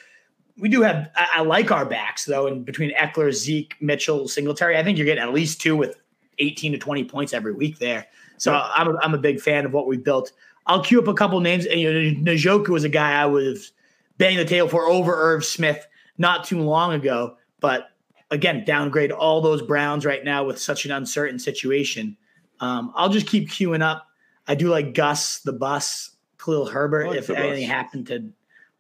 [0.59, 1.09] we do have.
[1.15, 5.05] I, I, like our backs though, and between Ekeler, Zeke, Mitchell, Singletary, I think you're
[5.05, 5.95] getting at least two with
[6.39, 8.07] 18 to 20 points every week there.
[8.37, 8.69] So yeah.
[8.73, 10.31] I'm a, I'm a big fan of what we built.
[10.65, 11.65] I'll queue up a couple names.
[11.65, 13.71] And, you know, Njoku was a guy I was
[14.17, 15.87] banging the table for over Irv Smith
[16.17, 17.89] not too long ago, but
[18.31, 22.15] again, downgrade all those Browns right now with such an uncertain situation.
[22.59, 24.07] Um, I'll just keep queuing up.
[24.47, 27.07] I do like Gus the Bus, Khalil Herbert.
[27.07, 27.71] Like if anything bus.
[27.71, 28.29] happened to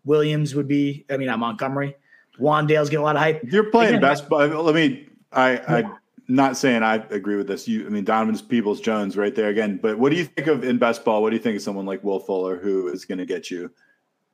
[0.05, 1.05] Williams would be.
[1.09, 1.95] I mean, not Montgomery.
[2.39, 3.41] Wan'Dale's getting a lot of hype.
[3.43, 4.31] You're playing Again, best.
[4.31, 5.07] Let me.
[5.31, 5.57] I.
[5.57, 5.91] I
[6.29, 7.67] not saying I agree with this.
[7.67, 9.79] You, I mean, Donovan's Peoples Jones right there again.
[9.81, 11.23] But what do you think of in best ball?
[11.23, 13.71] What do you think of someone like Will Fuller who is going to get you,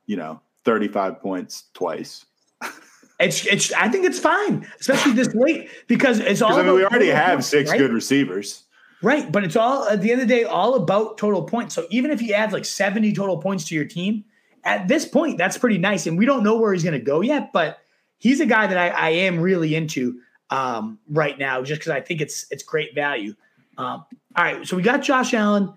[0.05, 2.26] you know, 35 points twice?
[3.18, 6.51] It's, it's, I think it's fine, especially this late because it's all.
[6.51, 7.78] I mean, we already have points, six right?
[7.78, 8.66] good receivers.
[9.01, 9.32] Right.
[9.32, 11.74] But it's all, at the end of the day, all about total points.
[11.74, 14.26] So even if he adds like 70 total points to your team,
[14.66, 16.07] at this point, that's pretty nice.
[16.07, 17.78] And we don't know where he's going to go yet, but
[18.18, 22.01] he's a guy that I, I am really into um, right now, just because I
[22.01, 23.36] think it's it's great value.
[23.78, 24.05] Um,
[24.36, 25.74] all right, so we got Josh Allen.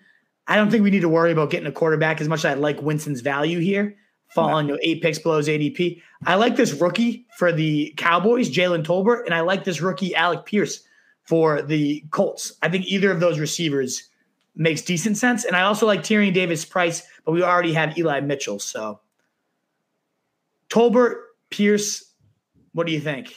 [0.46, 2.54] I don't think we need to worry about getting a quarterback as much as I
[2.54, 3.96] like Winston's value here.
[4.28, 6.00] falling know, eight picks below his ADP.
[6.26, 10.46] I like this rookie for the Cowboys, Jalen Tolbert, and I like this rookie Alec
[10.46, 10.82] Pierce
[11.24, 12.54] for the Colts.
[12.62, 14.07] I think either of those receivers
[14.58, 18.20] makes decent sense, and I also like Tyrion Davis Price, but we already have Eli
[18.20, 19.00] Mitchell, so
[20.68, 21.16] Tolbert,
[21.50, 22.04] Pierce.
[22.72, 23.34] What do you think?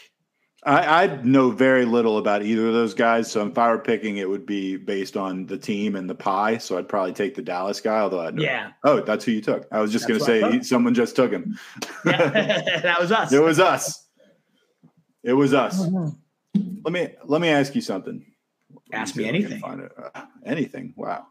[0.64, 4.18] I, I know very little about either of those guys, so if I were picking,
[4.18, 6.58] it would be based on the team and the pie.
[6.60, 8.00] So I'd probably take the Dallas guy.
[8.00, 8.72] Although I know, Yeah.
[8.84, 9.66] oh, that's who you took.
[9.72, 11.58] I was just going to say he, someone just took him.
[12.06, 12.30] Yeah,
[12.84, 13.32] that was us.
[13.34, 14.08] it was us.
[15.24, 15.80] It was us.
[15.84, 16.16] Mhm.
[16.84, 18.26] Let me let me ask you something.
[18.94, 19.60] Ask me anything.
[19.60, 19.92] find it.
[20.16, 20.94] Uh, anything.
[20.96, 21.28] Wow.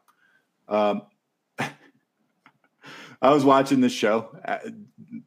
[0.68, 1.02] Um,
[3.22, 4.36] I was watching this show.
[4.44, 4.58] Uh,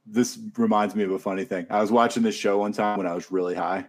[0.06, 1.68] This reminds me of a funny thing.
[1.70, 3.86] I was watching this show one time when I was really high.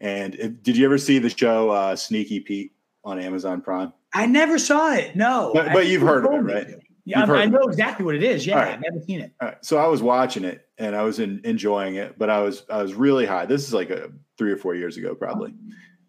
[0.00, 2.72] And it, did you ever see the show uh, Sneaky Pete
[3.04, 3.92] on Amazon Prime?
[4.12, 5.16] I never saw it.
[5.16, 6.74] No, But, but you've heard of it, right?
[7.04, 8.46] Yeah, I, heard I of know exactly what it is.
[8.46, 8.74] Yeah, right.
[8.74, 9.32] I've never seen it.
[9.40, 9.56] Right.
[9.64, 12.82] So I was watching it and I was in, enjoying it, but I was I
[12.82, 13.46] was really high.
[13.46, 15.54] This is like a three or four years ago, probably.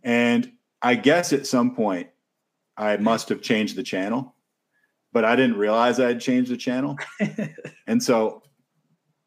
[0.03, 0.51] And
[0.81, 2.09] I guess at some point
[2.75, 4.35] I must have changed the channel,
[5.11, 6.97] but I didn't realize I had changed the channel.
[7.87, 8.43] and so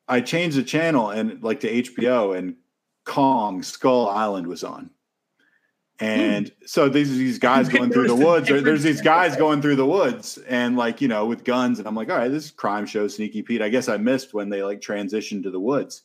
[0.09, 2.57] I changed the channel and like to HBO and
[3.05, 4.91] Kong Skull Island was on.
[6.01, 9.77] And so these these guys going through the woods, or there's these guys going through
[9.77, 11.79] the woods and like, you know, with guns.
[11.79, 13.61] And I'm like, all right, this is crime show, Sneaky Pete.
[13.61, 16.03] I guess I missed when they like transitioned to the woods.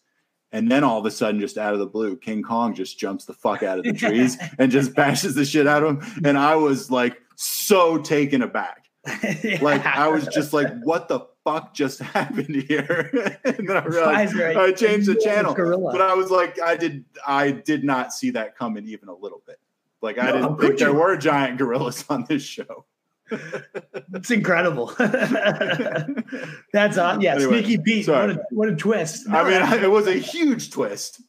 [0.55, 3.25] And then all of a sudden, just out of the blue, King Kong just jumps
[3.25, 6.21] the fuck out of the trees and just bashes the shit out of him.
[6.23, 8.85] And I was like so taken aback.
[9.61, 13.37] Like I was just like, what the fuck just happened here?
[13.43, 14.55] and then I realized right?
[14.55, 15.53] I changed the channel.
[15.53, 19.43] But I was like, I did I did not see that coming even a little
[19.45, 19.59] bit.
[20.01, 20.95] Like I No, didn't think there you?
[20.95, 22.85] were giant gorillas on this show.
[23.31, 24.87] It's incredible.
[26.73, 27.21] That's awesome.
[27.21, 28.07] Yeah, Anyway, Sneaky Pete.
[28.07, 29.27] What a, what a twist.
[29.29, 31.21] I mean, that's it was a huge twist.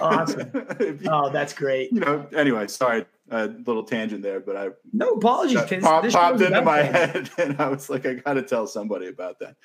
[0.00, 0.50] awesome.
[0.80, 1.92] You, Oh, that's great.
[1.92, 5.60] you know, anyway, sorry, a little tangent there, but I No apologies.
[5.80, 9.38] pop, popped into my head, and I was like, I got to tell somebody about
[9.40, 9.56] that.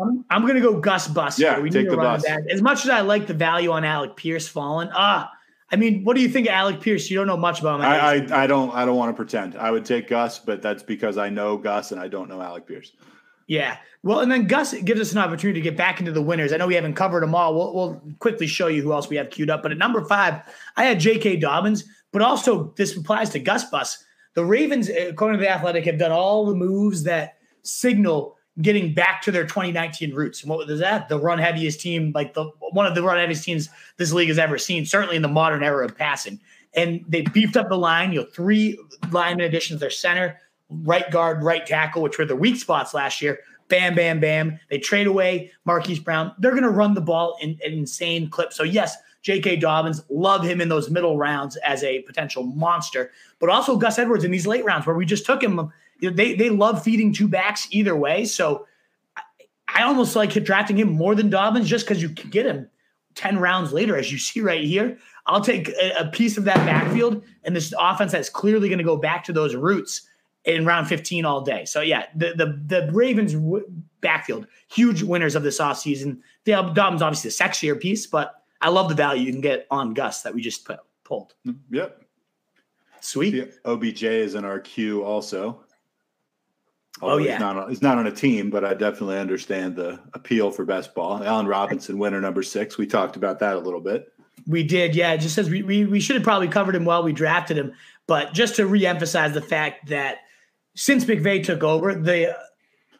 [0.00, 1.38] I'm, I'm going to go Gus Bus.
[1.38, 2.24] Yeah, we take need to the bus.
[2.50, 5.30] As much as I like the value on Alec Pierce falling, ah,
[5.72, 7.10] I mean, what do you think of Alec Pierce?
[7.10, 7.86] You don't know much about him.
[7.86, 9.56] I, I, I don't, I don't want to pretend.
[9.56, 12.66] I would take Gus, but that's because I know Gus and I don't know Alec
[12.66, 12.92] Pierce.
[13.46, 13.78] Yeah.
[14.02, 16.52] Well, and then Gus gives us an opportunity to get back into the winners.
[16.52, 17.54] I know we haven't covered them all.
[17.54, 19.62] We'll, we'll quickly show you who else we have queued up.
[19.62, 20.42] But at number five,
[20.76, 21.36] I had J.K.
[21.36, 24.04] Dobbins, but also this applies to Gus Bus.
[24.34, 29.22] The Ravens, according to the Athletic, have done all the moves that signal getting back
[29.22, 30.42] to their 2019 roots.
[30.42, 31.08] And what was that?
[31.08, 34.38] The run heaviest team, like the one of the run heaviest teams this league has
[34.38, 36.38] ever seen, certainly in the modern era of passing.
[36.74, 38.78] And they beefed up the line, you know, three
[39.10, 40.38] lineman additions, their center,
[40.70, 43.40] right guard, right tackle, which were the weak spots last year.
[43.68, 44.58] Bam, bam, bam.
[44.68, 46.32] They trade away Marquise Brown.
[46.38, 48.52] They're going to run the ball in an insane clip.
[48.52, 49.56] So, yes, J.K.
[49.56, 54.24] Dobbins, love him in those middle rounds as a potential monster, but also Gus Edwards
[54.24, 55.72] in these late rounds where we just took him.
[56.10, 58.24] They, they love feeding two backs either way.
[58.24, 58.66] So,
[59.16, 59.22] I,
[59.68, 62.68] I almost like drafting him more than Dobbins just because you can get him
[63.14, 64.98] 10 rounds later, as you see right here.
[65.26, 68.84] I'll take a, a piece of that backfield and this offense that's clearly going to
[68.84, 70.08] go back to those roots
[70.44, 71.64] in round 15 all day.
[71.64, 73.66] So yeah, the the, the Ravens w-
[74.00, 76.18] backfield, huge winners of this offseason.
[76.44, 79.94] Dale Dobbins obviously the sexier piece, but I love the value you can get on
[79.94, 81.34] Gus that we just put, pulled.
[81.46, 82.02] Mm, yep.
[83.00, 83.30] Sweet.
[83.30, 85.61] The OBJ is in our queue also.
[87.02, 87.32] Oh, yeah.
[87.32, 90.64] he's not, on, he's not on a team, but I definitely understand the appeal for
[90.64, 91.22] best ball.
[91.22, 92.78] Allen Robinson, winner number six.
[92.78, 94.12] We talked about that a little bit.
[94.46, 95.12] We did, yeah.
[95.12, 97.72] It just says we, we we should have probably covered him while we drafted him,
[98.06, 100.18] but just to reemphasize the fact that
[100.74, 102.36] since McVay took over, the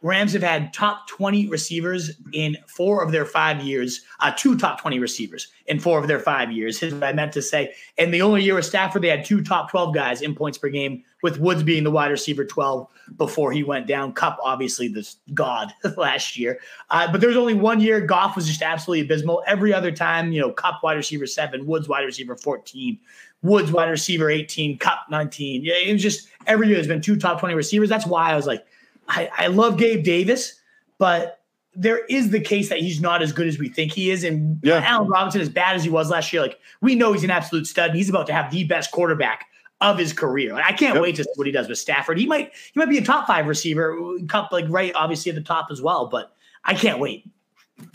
[0.02, 4.80] Rams have had top 20 receivers in four of their five years, uh, two top
[4.80, 7.72] 20 receivers in four of their five years, is what I meant to say.
[7.98, 10.68] And the only year with Stafford, they had two top 12 guys in points per
[10.68, 12.86] game, with Woods being the wide receiver 12
[13.16, 14.12] before he went down.
[14.12, 16.58] Kupp, obviously, this god last year.
[16.90, 19.42] Uh, but there was only one year Goff was just absolutely abysmal.
[19.46, 22.98] Every other time, you know, Kupp wide receiver seven, Woods wide receiver 14,
[23.42, 25.64] Woods wide receiver 18, Kupp 19.
[25.64, 27.88] Yeah, it was just every year there's been two top 20 receivers.
[27.88, 28.66] That's why I was like,
[29.08, 30.60] I, I love Gabe Davis,
[30.98, 31.40] but
[31.74, 34.24] there is the case that he's not as good as we think he is.
[34.24, 34.82] And Yeah.
[34.86, 37.66] Allen Robinson, as bad as he was last year, like we know he's an absolute
[37.66, 39.46] stud and he's about to have the best quarterback
[39.80, 40.52] of his career.
[40.52, 41.02] Like, I can't Yep.
[41.02, 42.18] wait to see what he does with Stafford.
[42.18, 43.96] He might he might be a top five receiver,
[44.28, 46.06] Kupp like right, obviously at the top as well.
[46.06, 46.34] But
[46.64, 47.28] I can't wait.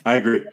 [0.05, 0.43] I agree.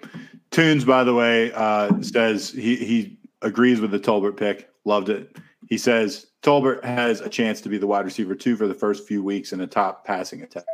[0.51, 4.71] Tunes, by the way, uh, says he, he agrees with the Tolbert pick.
[4.85, 5.37] Loved it.
[5.69, 9.09] He says Tolbert has a chance to be the wide receiver two for the first
[9.09, 10.65] few weeks in a top passing attack.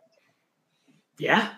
[1.17, 1.51] Yeah,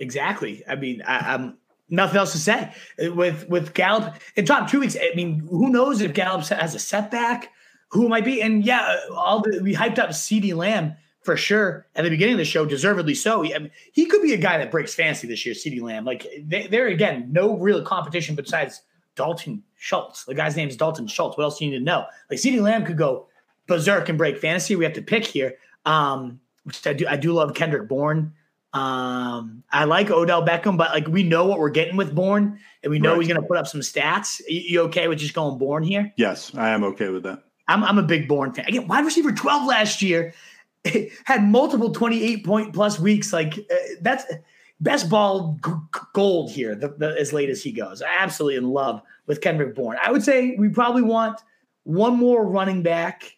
[0.00, 0.64] exactly.
[0.68, 1.56] I mean, I, I'm
[1.88, 4.96] nothing else to say with with Gallup in top two weeks.
[5.00, 7.52] I mean, who knows if Gallup has a setback?
[7.92, 8.42] Who might be?
[8.42, 12.38] And yeah, all the, we hyped up CeeDee Lamb for sure at the beginning of
[12.38, 13.42] the show, deservedly so.
[13.42, 16.04] He, I mean, he could be a guy that breaks fancy this year, CeeDee Lamb.
[16.04, 18.82] Like they, there again, no real competition besides
[19.14, 20.24] Dalton Schultz.
[20.24, 21.36] The guy's name is Dalton Schultz.
[21.36, 22.06] What else do you need to know?
[22.30, 23.28] Like CeeDee Lamb could go
[23.70, 24.76] berserk and break fantasy.
[24.76, 25.54] We have to pick here.
[25.86, 27.06] Um, which I do.
[27.08, 28.34] I do love Kendrick Bourne.
[28.72, 32.90] Um, I like Odell Beckham, but like we know what we're getting with Bourne, and
[32.90, 33.18] we know right.
[33.18, 34.40] he's going to put up some stats.
[34.46, 36.12] You, you, okay with just going Bourne here?
[36.16, 37.42] Yes, I am okay with that.
[37.66, 38.66] I'm, I'm a big Bourne fan.
[38.66, 40.34] Again, wide receiver 12 last year
[41.24, 43.32] had multiple 28 point plus weeks.
[43.32, 44.24] Like uh, that's
[44.80, 45.72] best ball g-
[46.12, 48.02] gold here, the, the, as late as he goes.
[48.02, 49.98] Absolutely in love with Kendrick Bourne.
[50.02, 51.40] I would say we probably want
[51.84, 53.36] one more running back.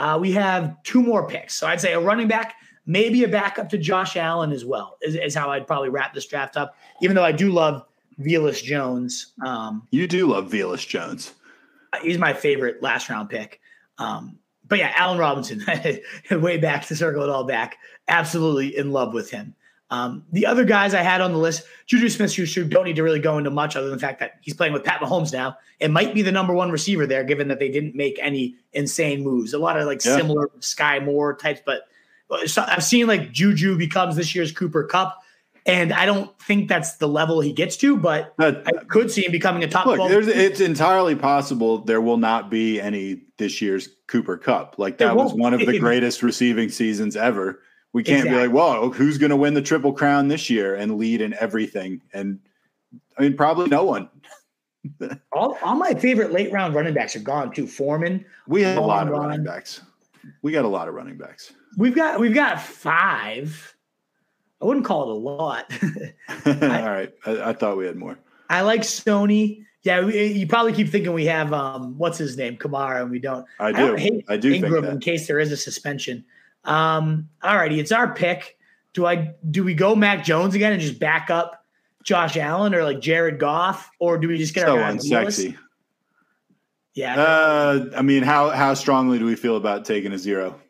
[0.00, 1.54] Uh, we have two more picks.
[1.54, 2.54] So I'd say a running back,
[2.86, 6.26] maybe a backup to Josh Allen as well, is, is how I'd probably wrap this
[6.26, 7.84] draft up, even though I do love
[8.18, 9.34] Velus Jones.
[9.44, 11.34] Um, you do love Velus Jones.
[12.02, 13.60] He's my favorite last round pick.
[13.98, 15.62] Um, but yeah, Allen Robinson,
[16.30, 17.76] way back to circle it all back.
[18.08, 19.54] Absolutely in love with him.
[19.90, 23.02] Um, the other guys I had on the list, Juju Smith Schuster, don't need to
[23.02, 25.56] really go into much other than the fact that he's playing with Pat Mahomes now.
[25.80, 29.24] It might be the number one receiver there, given that they didn't make any insane
[29.24, 29.52] moves.
[29.52, 30.16] A lot of like yeah.
[30.16, 31.82] similar Skyy Moore types, but
[32.30, 35.18] I've seen like Juju becomes this year's Cooper Kupp.
[35.66, 39.26] And I don't think that's the level he gets to, but, but I could see
[39.26, 39.86] him becoming a top.
[39.86, 44.78] Look, it's entirely possible there will not be any this year's Cooper Kupp.
[44.78, 47.60] Like that was one of the greatest receiving seasons ever.
[47.92, 48.38] We can't exactly.
[48.38, 51.34] be like, well, who's going to win the triple crown this year and lead in
[51.34, 52.00] everything?
[52.12, 52.38] And
[53.18, 54.08] I mean, probably no one.
[55.32, 57.66] all, all my favorite late round running backs are gone too.
[57.66, 58.24] Foreman.
[58.46, 59.82] We have a lot of running backs.
[60.42, 61.52] We got a lot of running backs.
[61.76, 63.76] We've got we've got five.
[64.60, 65.72] I wouldn't call it a lot.
[66.28, 66.44] I,
[66.84, 68.18] all right, I, I, thought we had more.
[68.50, 69.64] I like Stoney.
[69.82, 73.18] Yeah, we, you probably keep thinking we have um, what's his name, Kamara, and we
[73.18, 73.46] don't.
[73.58, 73.96] I do.
[73.96, 76.24] I, I do Ingram in case there is a suspension.
[76.64, 78.58] Um, all righty, it's our pick.
[78.92, 81.64] Do I do we go Mac Jones again and just back up
[82.02, 85.56] Josh Allen or like Jared Goff, or do we just get so our unsexy?
[86.94, 87.20] Yeah.
[87.20, 90.60] Uh, I mean, how how strongly do we feel about taking a zero?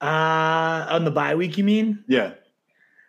[0.00, 2.04] Uh, on the bye week, you mean?
[2.06, 2.34] Yeah.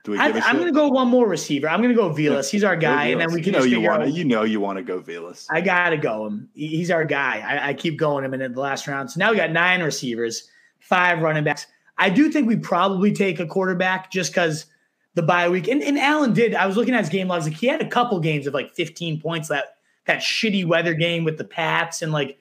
[0.03, 1.67] Do we I, am going to go one more receiver.
[1.67, 2.49] I'm going to go Velus.
[2.49, 4.09] He's our guy, and then we can you know you want to.
[4.09, 5.45] You know you want to go Velus.
[5.49, 6.49] I got to go him.
[6.53, 7.43] He's our guy.
[7.45, 9.11] I, I, keep going him in the last round.
[9.11, 10.49] So now we got nine receivers,
[10.87, 11.67] five running backs.
[11.97, 14.65] I do think we probably take a quarterback just because
[15.15, 15.67] the bye week.
[15.67, 16.53] And, and Allen did.
[16.53, 17.45] I was looking at his game logs.
[17.45, 19.49] Like he had a couple games of like 15 points.
[19.49, 19.75] That
[20.05, 22.39] that shitty weather game with the Pats, and like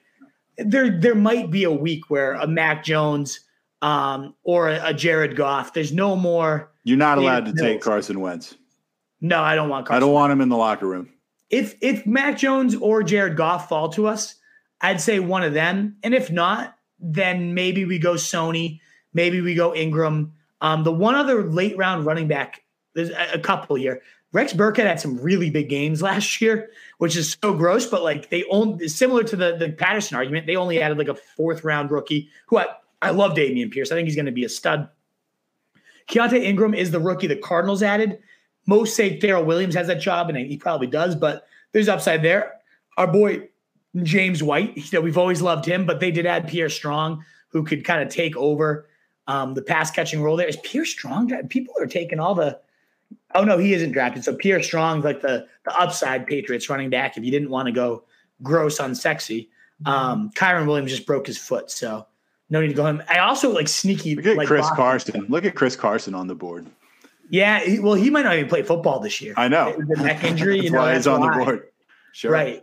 [0.59, 3.41] there there might be a week where a Mac Jones
[3.83, 5.73] um, or a, a, Jared Goff.
[5.73, 6.71] There's no more.
[6.85, 8.55] You're not allowed to take Carson Wentz.
[9.21, 9.87] No, I don't want.
[9.87, 11.13] Carson I don't want him in the locker room.
[11.51, 14.37] If if Mac Jones or Jared Goff fall to us,
[14.81, 15.97] I'd say one of them.
[16.03, 18.81] And if not, then maybe we go Sony.
[19.15, 20.33] Maybe we go Ingram.
[20.61, 22.63] Um, the one other late round running back.
[22.95, 24.01] There's a, couple here.
[24.33, 27.87] Rex Burkhead had some really big games last year, which is so gross.
[27.87, 31.15] But like they own similar to the the Patterson argument, they only added like a
[31.15, 32.67] fourth round rookie who I,
[33.03, 33.93] I love Dameon Pierce.
[33.93, 34.89] I think he's going to be a stud.
[36.09, 38.19] Keaontay Ingram is the rookie the Cardinals added.
[38.67, 42.55] Most say Darrel Williams has that job, and he probably does, but there's upside there.
[42.97, 43.49] Our boy
[44.03, 47.85] James White, know, we've always loved him, but they did add Pierre Strong, who could
[47.85, 48.89] kind of take over
[49.27, 50.47] um, the pass catching role there.
[50.47, 51.31] Is Pierre Strong?
[51.49, 52.61] People are taking all the.
[53.35, 54.25] Oh no, he isn't drafted.
[54.25, 57.17] So Pierre Strong's like the the upside Patriots running back.
[57.17, 58.05] If you didn't want to go
[58.43, 59.51] gross on sexy,
[59.85, 62.07] um, Kyren Williams just broke his foot, so
[62.51, 63.03] no need to go him.
[63.09, 64.15] I also like sneaky.
[64.15, 64.77] Look at like Chris Boston.
[64.77, 65.27] Carson.
[65.29, 66.67] Look at Chris Carson on the board.
[67.29, 69.35] Yeah, he, well, he might not even play football this year.
[69.37, 70.61] I know the neck injury.
[70.63, 71.39] you know, why he's on why.
[71.39, 71.69] the board.
[72.13, 72.63] Sure, right.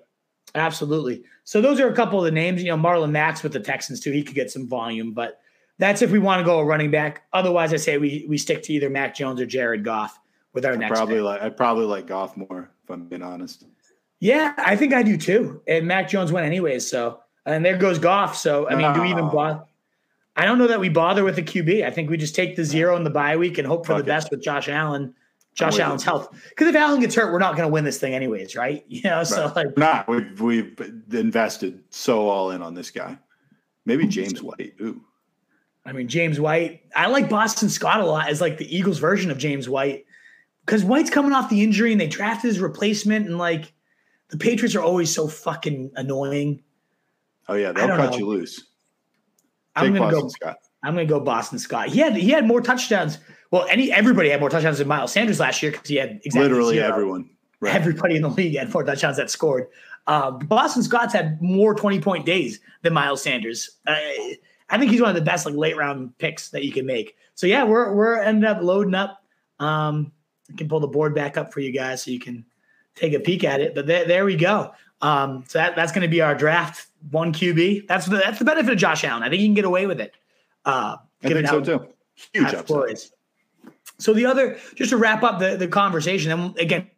[0.56, 1.24] Absolutely.
[1.43, 2.62] So those are a couple of the names.
[2.62, 4.12] You know, Marlon Mack's with the Texans too.
[4.12, 5.39] He could get some volume, but
[5.80, 7.24] that's if we want to go a running back.
[7.34, 10.20] Otherwise, I say we we stick to either Mac Jones or Jared Goff
[10.54, 10.97] with our I next.
[10.97, 11.24] Probably pick.
[11.24, 13.66] like I probably like Goff more if I'm being honest.
[14.20, 15.62] Yeah, I think I do too.
[15.68, 16.88] And Mac Jones went anyways.
[16.88, 18.38] So and there goes Goff.
[18.38, 19.64] So I mean, do we even bother?
[20.36, 21.86] I don't know that we bother with the QB.
[21.86, 24.04] I think we just take the zero in the bye week and hope for the
[24.04, 25.14] best with Josh Allen,
[25.54, 26.30] Josh Allen's health.
[26.49, 28.84] Because if Allen gets hurt, we're not going to win this thing anyways, right?
[28.93, 29.28] You know, right.
[29.28, 33.18] so like, not we've we've invested so all in on this guy.
[33.86, 34.76] Maybe James White.
[34.82, 35.01] Ooh.
[35.86, 36.84] I mean, James White.
[36.95, 40.06] I like Boston Scott a lot as like the Eagles version of James White
[40.66, 43.74] because White's coming off the injury and they drafted his replacement and like
[44.30, 46.64] the Patriots are always so fucking annoying.
[47.49, 48.18] Oh yeah, they'll cut know.
[48.18, 48.64] you loose.
[49.76, 50.28] I'm gonna Boston go.
[50.30, 50.58] Scott.
[50.84, 51.89] I'm gonna go Boston Scott.
[51.89, 53.18] He had he had more touchdowns
[53.54, 56.41] well, any everybody had more touchdowns than Miles Sanders last year because he had exactly
[56.41, 56.88] Literally zero.
[56.88, 57.30] everyone.
[57.60, 57.76] Right.
[57.76, 59.68] Everybody in the league had more touchdowns that scored.
[60.08, 63.70] Uh, Boston Scott's had more 20 point days than Miles Sanders.
[63.86, 63.93] Uh,
[64.72, 67.16] I think he's one of the best like late round picks that you can make.
[67.36, 69.24] So yeah, we're we're ended up loading up.
[69.60, 70.12] Um,
[70.51, 72.43] I can pull the board back up for you guys so you can
[72.95, 73.76] take a peek at it.
[73.76, 74.74] But there, there we go.
[75.01, 77.86] Um, so that, that's going to be our draft one QB.
[77.86, 79.22] That's the that's the benefit of Josh Allen.
[79.22, 80.16] I think he can get away with it.
[80.66, 81.88] Uh, I think so too.
[82.34, 82.97] Huge upside.
[84.04, 86.89] So the other, just to wrap up the, the conversation, and again,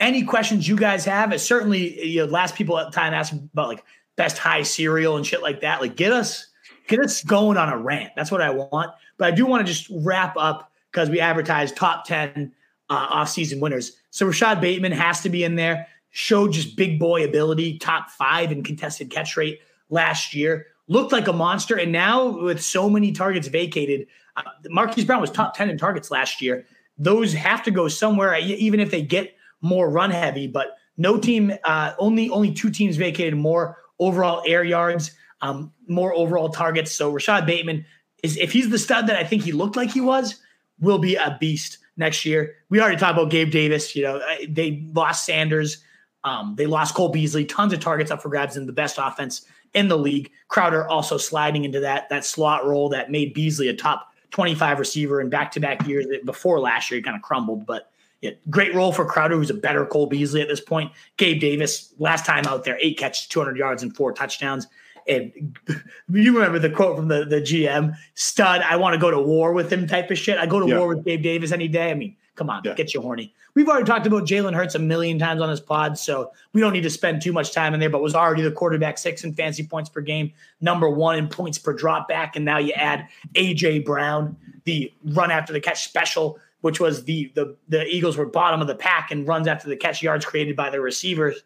[0.00, 3.68] any questions you guys have, certainly you know, last people at the time asked about
[3.68, 3.84] like
[4.16, 5.80] best high cereal and shit like that.
[5.80, 6.46] Like get us
[6.88, 8.12] get us going on a rant.
[8.16, 8.90] That's what I want.
[9.18, 12.52] But I do want to just wrap up because we advertised top 10
[12.90, 13.96] uh, off-season winners.
[14.10, 15.86] So Rashod Bateman has to be in there.
[16.10, 19.60] Showed just big boy ability, top five in contested catch rate
[19.90, 20.66] last year.
[20.86, 21.76] Looked like a monster.
[21.76, 24.06] And now with so many targets vacated,
[24.36, 26.66] uh, Marquise Brown was top 10 in targets last year.
[26.98, 30.46] Those have to go somewhere, even if they get more run heavy.
[30.46, 35.10] But no team, uh, only only two teams vacated more overall air yards,
[35.40, 36.92] um, more overall targets.
[36.92, 37.84] So Rashod Bateman
[38.22, 40.40] is, if he's the stud that I think he looked like he was,
[40.80, 42.54] will be a beast next year.
[42.70, 43.94] We already talked about Gabe Davis.
[43.94, 45.82] You know, they lost Sanders.
[46.24, 49.44] Um, they lost Cole Beasley, tons of targets up for grabs in the best offense
[49.74, 50.30] in the league.
[50.48, 55.20] Crowder also sliding into that that slot role that made Beasley a top 25 receiver
[55.20, 56.06] in back-to-back years.
[56.24, 59.54] Before last year, he kind of crumbled, but yeah, great role for Crowder, who's a
[59.54, 60.90] better Cole Beasley at this point.
[61.18, 64.66] Gabe Davis, last time out there, eight catches, 200 yards, and four touchdowns.
[65.06, 65.56] And
[66.08, 69.52] you remember the quote from the, the GM, stud, I want to go to war
[69.52, 70.36] with him type of shit.
[70.36, 70.78] I go to yeah.
[70.78, 71.92] war with Gabe Davis any day.
[71.92, 72.74] I mean, come on, yeah.
[72.74, 73.34] get you horny.
[73.54, 76.72] We've already talked about Jalen Hurts a million times on this pod, so we don't
[76.72, 79.32] need to spend too much time in there, but was already the quarterback six in
[79.32, 82.36] fancy points per game, number one in points per drop back.
[82.36, 87.30] And now you add AJ Brown, the run after the catch special, which was the
[87.34, 90.56] the the Eagles were bottom of the pack and runs after the catch yards created
[90.56, 91.42] by the receivers.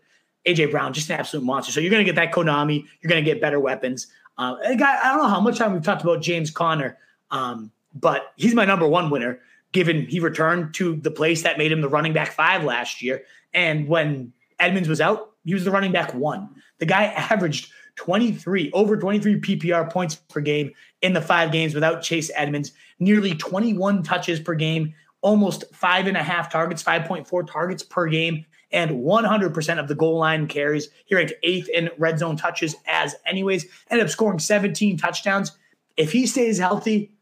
[0.46, 1.72] AJ Brown, just an absolute monster.
[1.72, 2.84] So you're going to get that Konami.
[3.02, 4.06] You're going to get better weapons.
[4.38, 6.96] Uh, I don't know how much time we've talked about James Conner,
[7.32, 9.40] um, but he's my number one winner,
[9.72, 13.22] given he returned to the place that made him the running back five last year.
[13.52, 16.48] And when Edmonds was out, he was the running back one.
[16.78, 20.70] The guy averaged 23, over 23 PPR points per game
[21.02, 26.16] in the five games without Chase Edmonds, nearly 21 touches per game, almost five and
[26.16, 30.88] a half targets, 5.4 targets per game and 100% of the goal line carries.
[31.06, 35.52] He ranked eighth in red zone touches as anyways, ended up scoring 17 touchdowns.
[35.96, 37.12] If he stays healthy,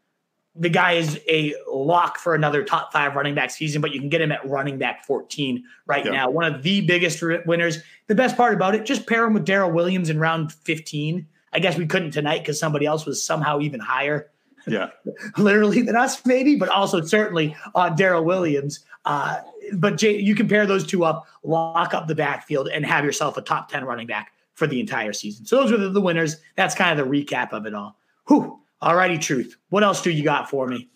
[0.59, 4.09] the guy is a lock for another top five running back season, but you can
[4.09, 6.11] get him at running back 14 right yeah.
[6.11, 6.29] now.
[6.29, 7.79] One of the biggest winners.
[8.07, 11.27] The best part about it, just pair him with Darrel Williams in round 15.
[11.53, 14.29] I guess we couldn't tonight because somebody else was somehow even higher.
[14.65, 14.89] Yeah.
[15.37, 18.85] Literally than us, maybe, but also certainly on Darrel Williams.
[19.05, 19.39] Uh,
[19.73, 23.41] but Jay, you compare those two up, lock up the backfield, and have yourself a
[23.41, 25.45] top 10 running back for the entire season.
[25.45, 26.37] So those were the, the winners.
[26.55, 27.97] That's kind of the recap of it all.
[28.27, 28.59] Whew.
[28.81, 29.55] All righty, truth.
[29.69, 30.89] What else do you got for me?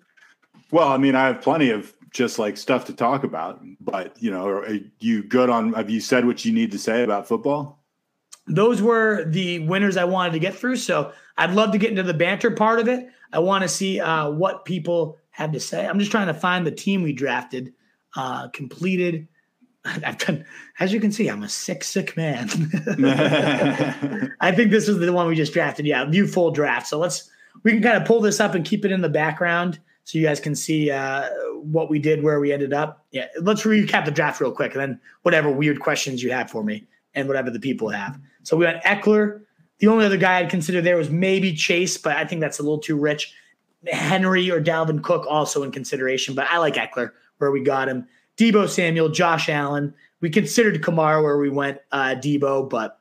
[0.72, 4.32] Well, I mean, I have plenty of just like stuff to talk about, but you
[4.32, 7.80] know, are you good on have you said what you need to say about football?
[8.48, 10.78] Those were the winners I wanted to get through.
[10.78, 13.10] So I'd love to get into the banter part of it.
[13.34, 15.88] I want to see uh, what people have to say.
[15.88, 17.74] I'm just trying to find the team we drafted
[18.16, 19.28] uh, completed.
[19.86, 20.46] I've done,
[20.80, 22.50] as you can see, I'm a sick, sick man.
[24.42, 25.86] I think this is the one we just drafted.
[25.86, 26.88] Yeah, view full draft.
[26.88, 27.30] So let's
[27.64, 30.26] we can kind of pull this up and keep it in the background so you
[30.26, 31.30] guys can see uh,
[31.62, 33.06] what we did, where we ended up.
[33.12, 36.64] Yeah, let's recap the draft real quick, and then whatever weird questions you have for
[36.64, 38.20] me and whatever the people have.
[38.44, 39.42] So we went Ekeler.
[39.80, 42.64] The only other guy I'd consider there was maybe Chase, but I think that's a
[42.64, 43.34] little too rich.
[43.88, 48.08] Henry or Dalvin Cook also in consideration, but I like Ekeler where we got him.
[48.38, 49.94] Deebo Samuel, Josh Allen.
[50.20, 53.00] We considered Kamara where we went uh, Deebo, but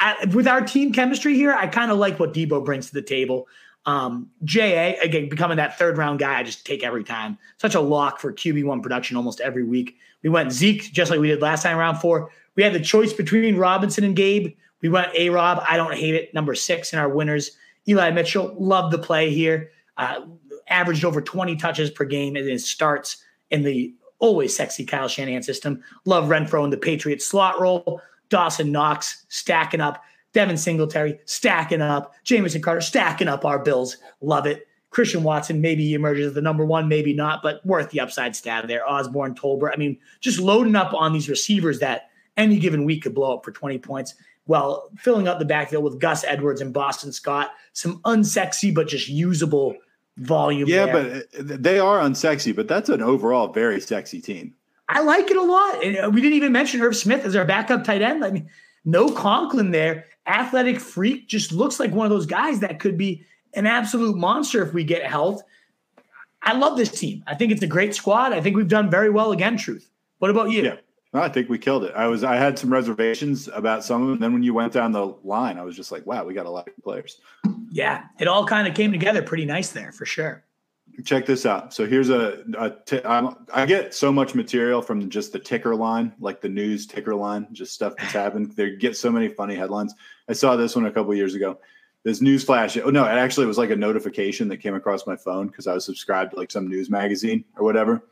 [0.00, 3.02] at, with our team chemistry here, I kind of like what Deebo brings to the
[3.02, 3.48] table.
[3.84, 7.38] Um, JA, again, becoming that third round guy, I just take every time.
[7.58, 9.96] Such a lock for QB1 production almost every week.
[10.22, 12.30] We went Zeke, just like we did last time, round four.
[12.54, 14.54] We had the choice between Robinson and Gabe.
[14.82, 15.62] We went A Rob.
[15.68, 16.32] I don't hate it.
[16.34, 17.52] Number six in our winners.
[17.88, 19.70] Eli Mitchell, love the play here.
[19.96, 20.20] Uh,
[20.68, 25.42] averaged over 20 touches per game in his starts in the always sexy Kyle Shanahan
[25.42, 25.82] system.
[26.04, 28.00] Love Renfrow in the Patriots slot role.
[28.28, 30.02] Dawson Knox stacking up.
[30.32, 32.14] Devin Singletary stacking up.
[32.24, 33.96] Jamison Crowder stacking up our Bills.
[34.20, 34.66] Love it.
[34.90, 38.36] Christian Watson maybe he emerges as the number one, maybe not, but worth the upside
[38.36, 38.88] stat there.
[38.88, 39.72] Osborn, Tolbert.
[39.72, 43.44] I mean, just loading up on these receivers that any given week could blow up
[43.44, 44.14] for 20 points.
[44.46, 49.08] Well, filling up the backfield with Gus Edwards and Boston Scott, some unsexy but just
[49.08, 49.76] usable
[50.18, 50.68] volume.
[50.68, 51.24] Yeah, there.
[51.34, 54.54] but uh, they are unsexy, but that's an overall very sexy team.
[54.88, 55.84] I like it a lot.
[55.84, 58.24] And uh, we didn't even mention Irv Smith as our backup tight end.
[58.24, 58.50] I mean,
[58.84, 60.04] no Conklin there.
[60.26, 64.62] Athletic freak just looks like one of those guys that could be an absolute monster
[64.62, 65.42] if we get health.
[66.42, 67.22] I love this team.
[67.26, 68.32] I think it's a great squad.
[68.32, 69.88] I think we've done very well again, Truth.
[70.18, 70.62] What about you?
[70.62, 70.76] Yeah.
[71.14, 71.92] I think we killed it.
[71.94, 74.18] I was I had some reservations about some of them.
[74.18, 76.50] Then when you went down the line, I was just like, wow, we got a
[76.50, 77.20] lot of players.
[77.70, 80.42] Yeah, it all kind of came together pretty nice there for sure.
[81.04, 81.72] Check this out.
[81.72, 86.12] So here's a, a t- I get so much material from just the ticker line,
[86.20, 88.52] like the news ticker line, just stuff that's happened.
[88.52, 89.94] They get so many funny headlines.
[90.28, 91.58] I saw this one a couple years ago.
[92.04, 92.76] This news flash.
[92.76, 95.74] Oh no, it actually was like a notification that came across my phone because I
[95.74, 98.02] was subscribed to like some news magazine or whatever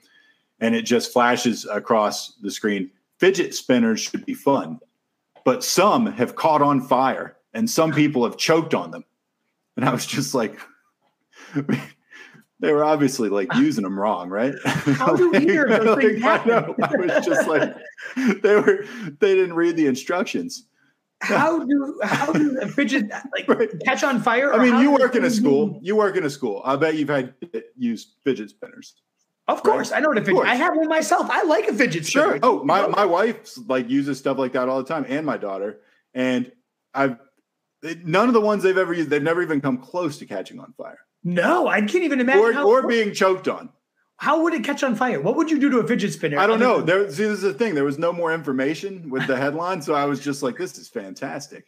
[0.60, 2.90] and it just flashes across the screen.
[3.18, 4.78] Fidget spinners should be fun,
[5.44, 9.04] but some have caught on fire and some people have choked on them.
[9.76, 10.58] And I was just like,
[12.60, 14.54] they were obviously like using them wrong, right?
[14.64, 16.48] How do either of those things I, happen?
[16.50, 16.74] know.
[16.82, 17.74] I was just like,
[18.42, 18.84] they were,
[19.18, 20.64] they didn't read the instructions.
[21.22, 23.68] How do how do a fidget like Right.
[23.84, 24.54] catch on fire?
[24.54, 25.66] I mean, you work in a school.
[25.66, 25.76] move?
[25.82, 26.62] You work in a school.
[26.64, 28.94] I bet you've had uh, used fidget spinners.
[29.46, 30.44] Of course, I know what a fidget.
[30.46, 31.28] I have one myself.
[31.28, 32.38] I like a fidget spinner.
[32.42, 35.80] Oh, my my wife like uses stuff like that all the time, and my daughter.
[36.14, 36.52] And
[36.94, 37.18] I've
[38.02, 40.72] none of the ones they've ever used, they've never even come close to catching on
[40.72, 43.70] fire No, I can't even imagine or how, or being choked on.
[44.16, 45.20] how would it catch on fire?
[45.20, 46.38] What would you do to a fidget spinner?
[46.38, 46.80] I don't know.
[46.80, 47.74] There, see, this is the thing.
[47.74, 50.88] There was no more information with the headline, so I was just like, "This is
[50.88, 51.66] fantastic."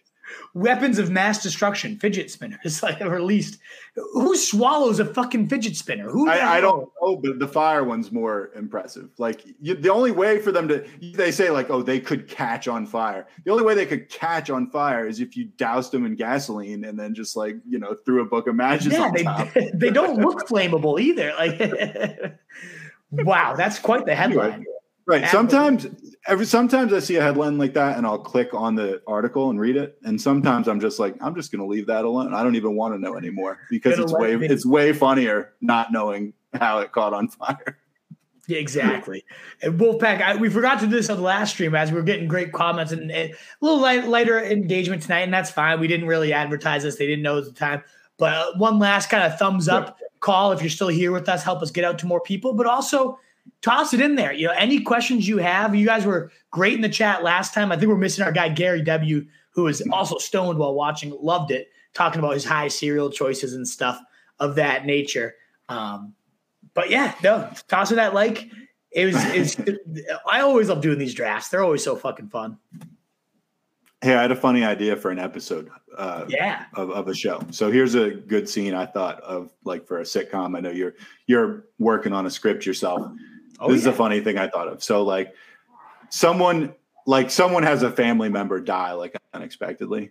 [0.55, 3.59] Weapons of mass destruction, fidget spinners, like released.
[3.95, 6.09] Who swallows a fucking fidget spinner?
[6.11, 6.29] Who?
[6.29, 9.11] I, I don't know, but the fire one's more impressive.
[9.19, 12.69] Like you, the only way for them to, they say like, oh, they could catch
[12.69, 13.27] on fire.
[13.45, 16.85] The only way they could catch on fire is if you doused them in gasoline
[16.85, 19.53] and then just like you know threw a book of matches Yeah, on top.
[19.53, 21.33] they, they don't look flammable either.
[21.39, 22.39] Like,
[23.11, 24.65] wow, that's quite the headline.
[25.07, 25.29] Right.
[25.29, 25.87] Sometimes
[26.27, 29.59] every sometimes I see a headline like that and I'll click on the article and
[29.59, 29.99] read it.
[30.05, 32.35] And sometimes I'm just like, I'm just gonna leave that alone.
[32.35, 36.35] I don't even want to know anymore because it's way it's way funnier not knowing
[36.55, 37.79] how it caught on fire.
[38.49, 39.25] Yeah, exactly.
[39.63, 42.03] And Wolfpack, I, we forgot to do this on the last stream as we were
[42.03, 45.79] getting great comments and, and a little light, lighter engagement tonight, and that's fine.
[45.79, 47.85] We didn't really advertise this; they didn't know at the time.
[48.19, 51.45] But uh, one last kind of thumbs up call if you're still here with us,
[51.45, 52.53] help us get out to more people.
[52.53, 53.19] But also
[53.61, 54.33] toss it in there.
[54.33, 55.75] You know, any questions you have.
[55.75, 57.73] You guys were great in the chat last time.
[57.73, 61.17] I think we're missing our guy Gary W, who was also stoned while watching.
[61.21, 64.01] Loved it, talking about his high cereal choices and stuff
[64.39, 65.35] of that nature.
[65.69, 66.15] Um,
[66.75, 68.51] but yeah, no, toss in that like.
[68.91, 69.17] It was.
[69.27, 69.57] It's.
[70.31, 71.49] I always love doing these drafts.
[71.49, 72.59] They're always so fucking fun.
[74.03, 76.65] Hey, I had a funny idea for an episode uh, Yeah.
[76.75, 77.41] of, of a show.
[77.53, 80.57] So here's a good scene I thought of like for a sitcom.
[80.57, 80.95] I know you're
[81.27, 83.01] you're working on a script yourself.
[83.63, 83.93] Oh, this is yeah.
[83.93, 84.83] a funny thing I thought of.
[84.83, 85.35] So like
[86.11, 86.75] someone
[87.07, 90.11] like someone has a family member die like unexpectedly.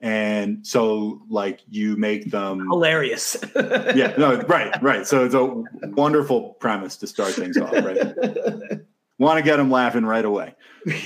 [0.00, 3.36] And so like you make them hilarious.
[3.56, 5.06] yeah, no, right, right.
[5.06, 5.44] So it's a
[5.90, 7.98] wonderful premise to start things off, right?
[9.18, 10.54] Want to get them laughing right away.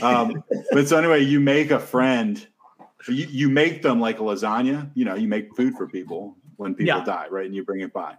[0.02, 2.46] Um, but so anyway, you make a friend,
[3.08, 4.90] you, you make them like a lasagna.
[4.94, 7.04] You know, you make food for people when people Yeah.
[7.04, 7.46] die, right?
[7.46, 8.16] And you bring it by.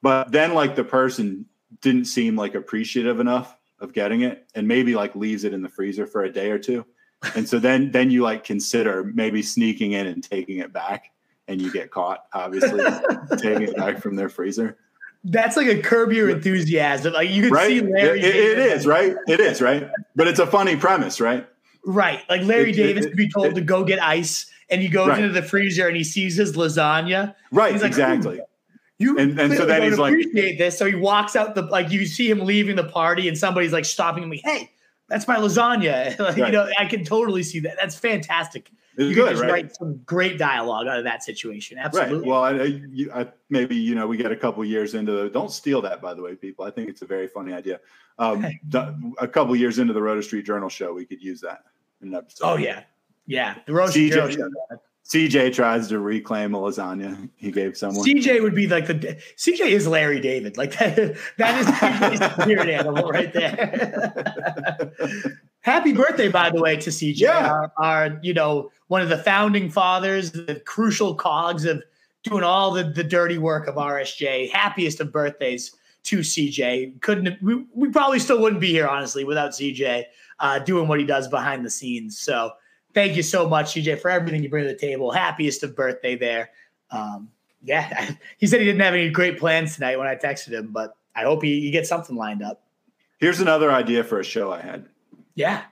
[0.00, 1.44] But then like the person
[1.80, 5.68] didn't seem like appreciative enough of getting it, and maybe like leaves it in the
[5.68, 6.84] freezer for a day or two.
[7.36, 11.10] And so then then you like consider maybe sneaking in and taking it back,
[11.46, 12.84] and you get caught, obviously,
[13.38, 14.76] taking it back from their freezer.
[15.24, 17.12] That's like a curb your enthusiasm.
[17.12, 17.66] Like you can Right?
[17.68, 18.20] see It, Larry.
[18.20, 19.16] it- it David, is, right?
[19.26, 19.88] It is, right?
[20.14, 21.46] But it's a funny premise, right?
[21.84, 22.20] Right.
[22.28, 24.80] Like Larry It- it- Davis it- could be told it- to go get ice, and
[24.80, 25.18] he goes Right.
[25.18, 27.34] into the freezer and he sees his lasagna.
[27.50, 27.86] Right, like, hmm.
[27.86, 28.40] exactly.
[28.98, 30.76] You And- and so then he's like- appreciate this.
[30.76, 33.84] So he walks out the like you see him leaving the party, and somebody's like
[33.84, 34.30] stopping him.
[34.30, 34.72] Like, hey,
[35.08, 36.18] that's my lasagna.
[36.20, 37.76] like, You know, I can totally see that.
[37.80, 38.70] That's fantastic.
[38.96, 39.50] It's you good, can right?
[39.52, 41.78] write some great dialogue out of that situation.
[41.78, 42.18] Absolutely.
[42.18, 42.26] Right.
[42.26, 45.28] Well, I, you, I, maybe you know we get a couple years into the.
[45.30, 46.64] Don't steal that, by the way, people.
[46.64, 47.78] I think it's a very funny idea.
[48.18, 48.44] Um,
[49.20, 51.62] a couple years into the Roto Street Journal show, we could use that
[52.02, 52.44] in an episode.
[52.44, 52.82] oh yeah,
[53.28, 53.54] yeah.
[53.66, 54.48] The CJ Joe show.
[55.08, 58.04] CJ tries to reclaim a lasagna he gave someone.
[58.06, 60.58] CJ would be like the CJ is Larry David.
[60.58, 60.96] Like that,
[61.38, 64.92] that is CJ's spirit animal right there.
[65.60, 67.20] Happy birthday, by the way, to CJ.
[67.20, 67.50] Yeah.
[67.50, 71.82] Our, our, you know, one of the founding fathers, the crucial cogs of
[72.22, 74.50] doing all the, the dirty work of RSJ.
[74.50, 77.00] Happiest of birthdays to CJ.
[77.00, 80.04] Couldn't we, we probably still wouldn't be here, honestly, without CJ
[80.40, 82.18] uh, doing what he does behind the scenes.
[82.18, 82.52] So
[82.94, 85.10] thank you so much, CJ, for everything you bring to the table.
[85.10, 86.50] Happiest of birthday there.
[86.90, 87.30] Um,
[87.62, 90.96] yeah, he said he didn't have any great plans tonight when I texted him, but
[91.14, 92.62] I hope he, he gets something lined up.
[93.18, 94.86] Here's another idea for a show I had.
[95.34, 95.62] Yeah.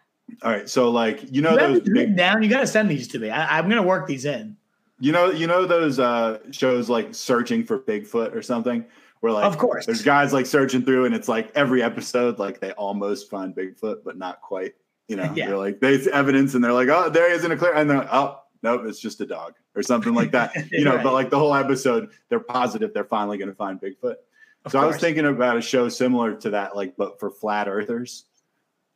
[0.42, 2.42] All right, so like you know You those big, down.
[2.42, 3.30] You got to send these to me.
[3.30, 4.56] I, I'm going to work these in.
[4.98, 8.84] you know you know those uh shows like searching for Bigfoot or something
[9.20, 9.86] where like Of course.
[9.86, 14.02] there's guys like searching through and it's like every episode like they almost find Bigfoot
[14.04, 14.74] but not quite.
[15.08, 15.46] You know, Yeah.
[15.48, 17.98] they're like there's evidence and they're like oh there he is a clear and they're
[17.98, 20.52] like, oh nope it's just a dog or something like that.
[20.72, 21.04] You know, Right.
[21.04, 24.16] but like the whole episode they're positive they're finally going to find Bigfoot.
[24.64, 27.68] Of so I was thinking about a show similar to that, like but for flat
[27.68, 28.24] earthers,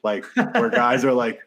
[0.02, 1.40] like where guys are like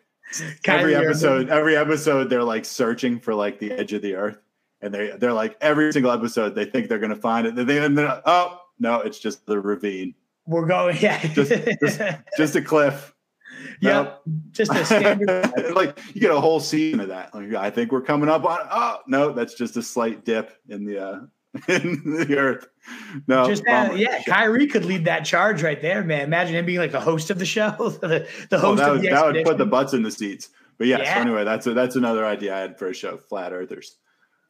[0.66, 4.38] every episode, every episode they're like searching for like the edge of the earth,
[4.82, 7.56] and they they're like every single episode they think they're gonna find it.
[7.68, 10.16] They and then oh no, it's just the ravine,
[10.48, 10.96] We're going.
[11.02, 11.20] Yeah.
[11.28, 11.52] Just-
[11.82, 12.02] just-
[12.38, 13.14] just a cliff.
[13.82, 14.22] Yep.
[14.52, 15.52] Just a standard.
[15.76, 17.34] Like you get a whole season of that.
[17.34, 18.60] Like, I think we're coming up on.
[18.72, 21.20] Oh no, that's just a slight dip in the uh
[21.68, 22.68] in the earth.
[23.28, 23.96] No, Just uh, bummer.
[23.96, 26.22] yeah, Kyrie could lead that charge right there, man.
[26.22, 27.70] Imagine him being like the host of the show,
[28.02, 30.50] the, the host that of would, the that would put the butts in the seats.
[30.80, 31.20] But yes, Yeah.
[31.20, 33.98] anyway, that's a, that's another idea I had for a show, Flat Earthers.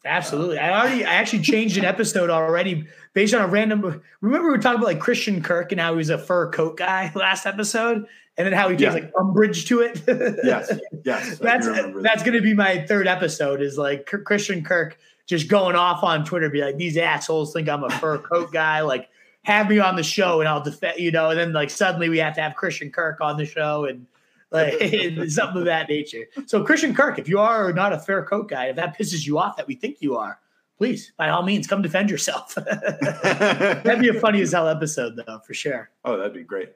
[0.05, 0.57] Absolutely.
[0.59, 4.01] I already, I actually changed an episode already based on a random.
[4.21, 6.77] Remember, we were talking about like Christian Kirk and how he was a fur coat
[6.77, 8.05] guy last episode,
[8.37, 9.01] and then how he takes Yeah.
[9.01, 10.01] like umbrage to it.
[10.43, 10.71] Yes,
[11.05, 11.93] yes, that's that.
[12.01, 13.61] that's going to be my third episode.
[13.61, 17.69] Is like K- Christian Kirk just going off on Twitter, be like, "These assholes think
[17.69, 19.09] I'm a fur coat guy." Like,
[19.43, 20.99] have me on the show, and I'll defend.
[20.99, 23.85] You know, and then like suddenly we have to have Christian Kirk on the show,
[23.85, 24.05] and
[24.51, 24.73] like
[25.29, 26.25] something of that nature.
[26.45, 29.37] So Christian Kirk, if you are not a fair coat guy, if that pisses you
[29.39, 30.39] off that we think you are,
[30.77, 32.53] please by all means come defend yourself.
[33.23, 35.89] That'd be a funny as hell episode though, for sure.
[36.05, 36.69] oh, that'd be great.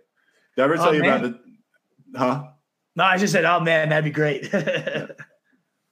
[0.56, 1.20] Did I ever Oh, tell you man.
[1.26, 1.47] about the?
[2.18, 2.48] Huh?
[2.96, 4.50] No, I just said, oh man, that'd be great.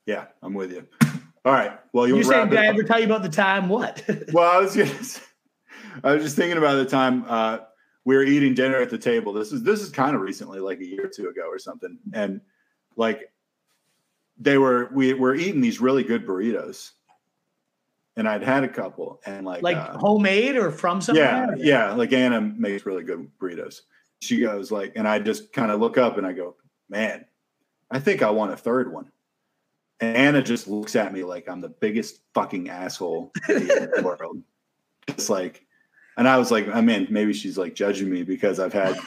[0.08, 0.86] Yeah, I'm with you.
[1.46, 1.80] All right.
[1.92, 3.70] Well, you you saying did I ever tell you about the time?
[3.70, 4.04] What?
[4.34, 4.92] Well, I was gonna.
[6.04, 7.60] I was just thinking about the time uh,
[8.04, 9.34] we were eating dinner at the table.
[9.34, 11.98] This is this is kind of recently, like a year or two ago or something,
[12.14, 12.40] and
[12.96, 13.32] like
[14.38, 16.92] they were we were eating these really good burritos,
[18.16, 21.56] and I'd had a couple, and like like uh, homemade or from somewhere.
[21.58, 23.82] yeah, yeah, like Anna makes really good burritos.
[24.26, 26.56] She goes like, and I just kind of look up and I go,
[26.90, 27.26] man,
[27.92, 29.12] I think I want a third one.
[30.00, 34.42] And Anna just looks at me like I'm the biggest fucking asshole in the world.
[35.08, 35.66] It's like,
[36.18, 38.98] and I was like, I mean, maybe she's like judging me because I've had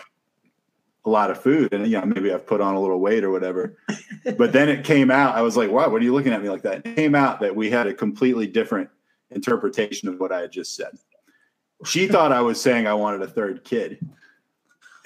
[1.05, 3.31] a lot of food and you know maybe I've put on a little weight or
[3.31, 3.79] whatever.
[4.37, 5.35] But then it came out.
[5.35, 6.87] I was like, wow, what are you looking at me like that?
[6.87, 8.91] It came out that we had a completely different
[9.31, 10.99] interpretation of what I had just said.
[11.85, 13.99] She thought I was saying I wanted a third kid.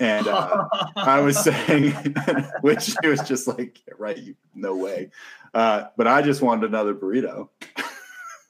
[0.01, 0.67] And uh,
[0.97, 1.93] I was saying,
[2.61, 5.11] which she was just like, "Yeah, right, you, no way.
[5.55, 7.49] Uh, but I just wanted another burrito.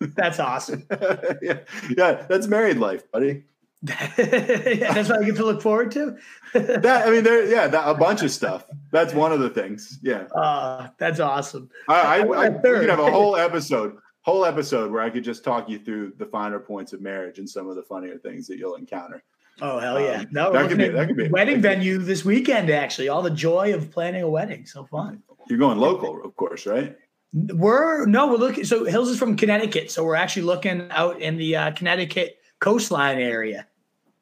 [0.01, 0.87] That's awesome.
[1.43, 1.61] yeah,
[1.97, 3.45] yeah, that's married life, buddy.
[3.85, 6.17] Yeah, That's what I get to look forward to.
[6.55, 8.65] That I mean, there, yeah, that, a bunch of stuff.
[8.93, 9.99] That's one of the things.
[10.03, 11.69] Yeah, Uh, that's awesome.
[11.89, 15.25] I, I, I I, we could have a whole episode, whole episode where I could
[15.25, 18.47] just talk you through the finer points of marriage and some of the funnier things
[18.47, 19.25] that you'll encounter.
[19.61, 20.21] Oh hell yeah!
[20.21, 22.71] Um, No, that could be- that could be- wedding venue this weekend.
[22.71, 24.67] Actually, all the joy of planning a wedding.
[24.67, 25.23] So fun.
[25.49, 26.97] You're going local, of course, right?
[27.35, 28.65] We're no, we're looking.
[28.65, 33.19] So Hills is from Connecticut, so we're actually looking out in the uh, Connecticut coastline
[33.19, 33.67] area.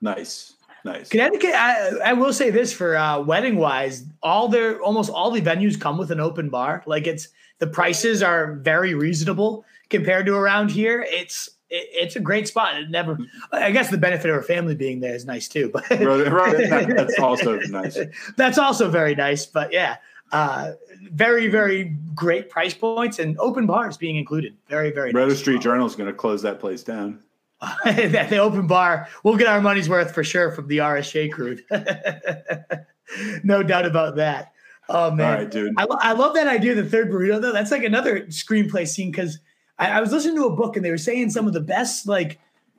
[0.00, 0.54] Nice,
[0.84, 1.08] nice.
[1.08, 5.40] Connecticut, I, I will say this for uh, wedding wise, all their almost all the
[5.42, 6.82] venues come with an open bar.
[6.86, 7.28] Like it's
[7.58, 11.04] the prices are very reasonable compared to around here.
[11.08, 12.76] It's it, it's a great spot.
[12.76, 13.18] It never,
[13.52, 15.70] I guess the benefit of our family being there is nice too.
[15.72, 17.98] But Right, right, that's also nice.
[18.36, 19.46] that's also very nice.
[19.46, 19.96] But yeah,
[20.32, 20.72] uh,
[21.12, 24.56] very very great price points and open bars being included.
[24.68, 25.38] Very very Roto nice.
[25.38, 27.20] Street Journal is going to close that place down.
[27.84, 31.58] that the open bar, we'll get our money's worth for sure from the RSJ crew.
[33.44, 34.52] no doubt about that.
[34.88, 35.74] Oh man, All right, dude.
[35.76, 36.74] I, lo- I love that idea.
[36.74, 39.38] The third burrito, though, that's like another screenplay scene because
[39.80, 42.06] I, I was listening to a book and they were saying some of the best,
[42.06, 42.38] like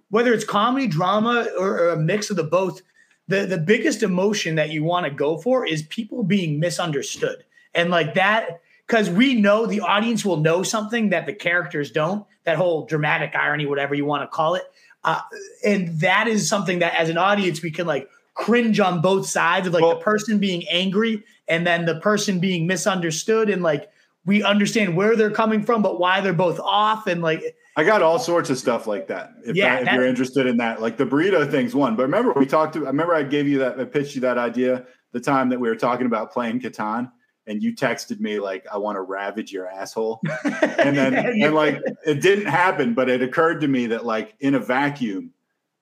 [0.10, 2.82] whether it's comedy, drama, or, or a mix of the both.
[3.28, 7.89] The the biggest emotion that you want to go for is people being misunderstood, and
[7.89, 12.26] like that because we know the audience will know something that the characters don't.
[12.43, 14.64] That whole dramatic irony, whatever you want to call it,
[15.04, 15.22] uh,
[15.64, 19.68] and that is something that as an audience we can like cringe on both sides
[19.68, 23.90] of like Well- the person being angry and then the person being misunderstood and like
[24.26, 27.43] we understand where they're coming from but why they're both off and like
[27.78, 29.32] I got all sorts of stuff like that.
[29.45, 31.95] If, Yeah, that- if you're interested in that, like the burrito thing's one.
[31.95, 32.86] But remember, we talked to.
[32.86, 33.80] I remember I gave you that.
[33.80, 37.09] I pitched you that idea the time that we were talking about playing Catan,
[37.47, 40.22] and you texted me like I want to ravage your asshole.
[40.43, 44.55] and then and like it didn't happen, but it occurred to me that like in
[44.55, 45.32] a vacuum,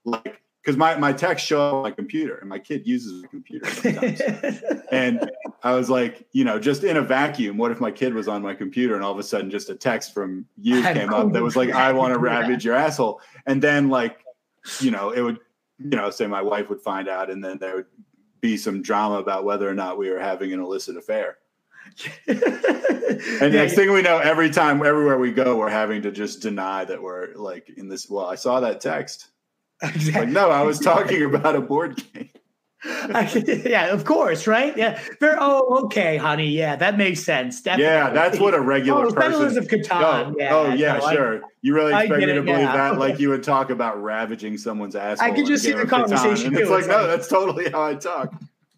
[0.05, 3.27] like because my, my text show up on my computer and my kid uses a
[3.27, 4.21] computer sometimes.
[4.91, 5.31] and
[5.63, 8.41] I was like, you know, just in a vacuum, what if my kid was on
[8.41, 11.41] my computer and all of a sudden just a text from you came up that
[11.41, 13.21] was like, I want to ravage your asshole.
[13.45, 14.19] And then like,
[14.81, 15.39] you know, it would,
[15.79, 17.87] you know, say my wife would find out and then there would
[18.41, 21.37] be some drama about whether or not we were having an illicit affair.
[22.27, 26.41] and yeah, next thing we know, every time, everywhere we go, we're having to just
[26.41, 28.09] deny that we're like in this.
[28.09, 29.29] Well, I saw that text.
[29.81, 30.25] Exactly.
[30.25, 32.29] Like, no, I was talking about a board game.
[32.85, 34.75] yeah, of course, right?
[34.77, 35.01] Yeah.
[35.21, 36.47] Oh, okay, honey.
[36.47, 37.61] Yeah, that makes sense.
[37.61, 37.85] Definitely.
[37.85, 39.57] Yeah, that's what a regular oh, person.
[39.57, 40.01] of Catan.
[40.01, 41.43] Oh, yeah, oh, yeah, no, sure.
[41.43, 42.97] I, you really expect me to believe that?
[42.97, 45.27] Like you would talk about ravaging someone's asshole.
[45.27, 46.55] I could just see the conversation.
[46.55, 48.33] It's like, no, that's totally how I talk.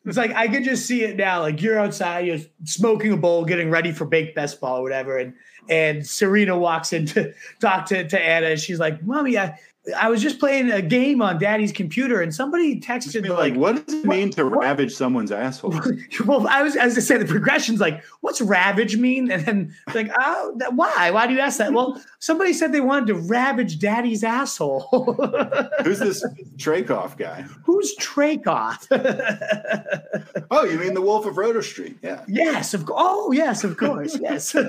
[0.05, 1.41] It's like I could just see it now.
[1.41, 5.19] Like you're outside, you're smoking a bowl, getting ready for baked best ball or whatever,
[5.19, 5.35] and
[5.69, 9.59] and Serena walks in to talk to, to Anna, and she's like, "Mommy, I,
[9.97, 13.83] I was just playing a game on daddy's computer and somebody texted like, like, what
[13.83, 14.59] does it mean to what?
[14.59, 15.73] ravage someone's asshole?
[16.25, 19.31] well, I was, as I said, the progression's like, what's ravage mean?
[19.31, 21.09] And then like, oh, why?
[21.09, 21.73] Why do you ask that?
[21.73, 24.81] Well, somebody said they wanted to ravage daddy's asshole.
[25.83, 26.23] Who's this
[26.57, 27.41] Trakoff guy?
[27.63, 28.85] Who's Trakoff?
[30.51, 31.97] oh, you mean the Wolf of Roto Street?
[32.03, 32.23] Yeah.
[32.27, 32.75] Yes.
[32.75, 34.19] Of Oh, yes, of course.
[34.21, 34.53] Yes.
[34.55, 34.59] oh,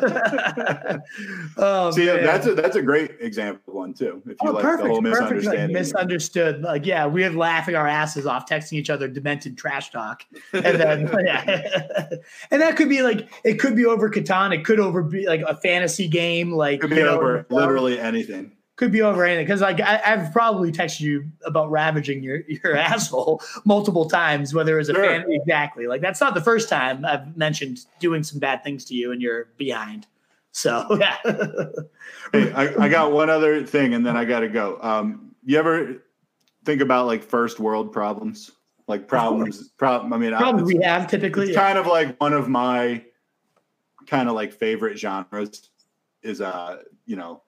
[1.90, 2.24] See, man.
[2.24, 4.22] that's a, that's a great example one too.
[4.24, 5.01] If you oh, like perfect.
[5.02, 6.62] Like, misunderstood.
[6.62, 10.64] Like, yeah, we had laughing our asses off, texting each other demented trash talk, and
[10.64, 12.08] then yeah,
[12.50, 14.54] and that could be like it could be over Catan.
[14.54, 16.52] It could over be like a fantasy game.
[16.52, 18.52] Like could be over know, literally anything.
[18.76, 22.76] Could be over anything because like I, have probably texted you about ravaging your your
[22.76, 25.04] asshole multiple times, whether it was a sure.
[25.04, 25.86] fan exactly.
[25.86, 29.20] Like that's not the first time I've mentioned doing some bad things to you and
[29.20, 30.06] you're behind.
[30.52, 31.16] So yeah.
[32.32, 34.78] hey, I, I, got one other thing, and then I got to go.
[34.80, 36.04] Um, you ever
[36.64, 38.50] think about like first world problems,
[38.86, 39.70] like problems?
[39.70, 40.12] Problem.
[40.12, 41.48] I mean, problems we have typically.
[41.48, 41.66] It's yeah.
[41.66, 43.02] kind of like one of my
[44.06, 45.70] kind of like favorite genres
[46.22, 47.42] is uh you know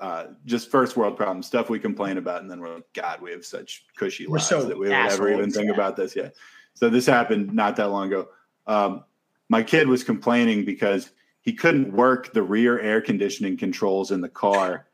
[0.00, 3.32] uh, just first world problems, stuff we complain about, and then we're like, God, we
[3.32, 5.74] have such cushy we're lives so that we would ever even think yeah.
[5.74, 6.36] about this yet.
[6.74, 8.28] So this happened not that long ago.
[8.68, 9.04] Um,
[9.48, 11.10] my kid was complaining because
[11.40, 14.86] he couldn't work the rear air conditioning controls in the car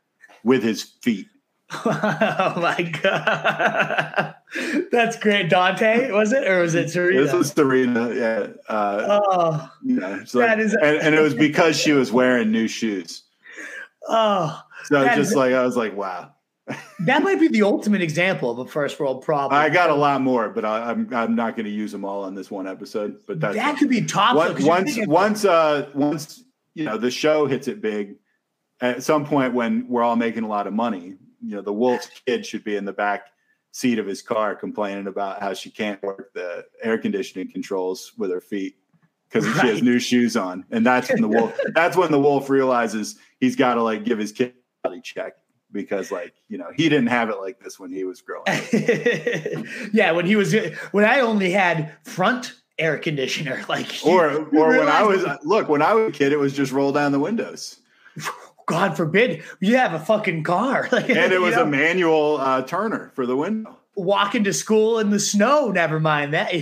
[0.43, 1.29] with his feet.
[1.73, 4.35] oh my god,
[4.93, 6.11] that's great, Dante.
[6.13, 7.23] Was it or was it Serena?
[7.23, 8.15] This was Serena.
[8.15, 8.47] Yeah.
[8.69, 10.23] Uh, oh, yeah.
[10.35, 13.25] That is, and, and, it was because she was wearing new shoes.
[14.07, 16.34] Oh, so just is, like I was like, wow.
[17.01, 19.61] That might be the ultimate example of a first world problem.
[19.61, 22.05] I got a lot more, but I, am I'm, I'm not going to use them
[22.05, 23.19] all on this one episode.
[23.27, 24.37] But that could be top.
[24.61, 26.43] Once once uh once
[26.75, 28.17] you know the show hits it big,
[28.81, 32.09] at some point when we're all making a lot of money, you know the Wolf's
[32.27, 33.27] kid should be in the back
[33.73, 38.31] seat of his car complaining about how she can't work the air conditioning controls with
[38.31, 38.77] her feet
[39.29, 39.61] because right.
[39.61, 41.59] she has new shoes on, and that's when the wolf.
[41.75, 44.55] that's when the wolf realizes he's got to like give his kid
[44.85, 45.35] a body check
[45.75, 48.63] because like you know he didn't have it like this when he was growing up.
[49.93, 50.55] yeah when he was
[50.93, 55.83] when i only had front air conditioner like or or when i was look when
[55.83, 57.81] i was a kid it was just roll down the windows
[58.67, 61.65] god forbid you have a fucking car like, and it was know?
[61.65, 66.33] a manual uh, turner for the window walking to school in the snow never mind
[66.33, 66.53] that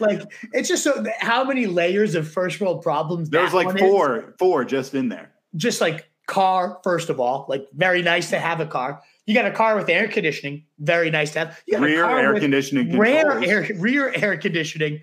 [0.00, 0.22] like
[0.52, 4.24] it's just so how many layers of first world problems there's like four is?
[4.38, 8.60] four just in there just like car, first of all, like very nice to have
[8.60, 9.02] a car.
[9.26, 11.62] You got a car with air conditioning, very nice to have.
[11.66, 15.00] You got rear air conditioning, rear air, rear air conditioning.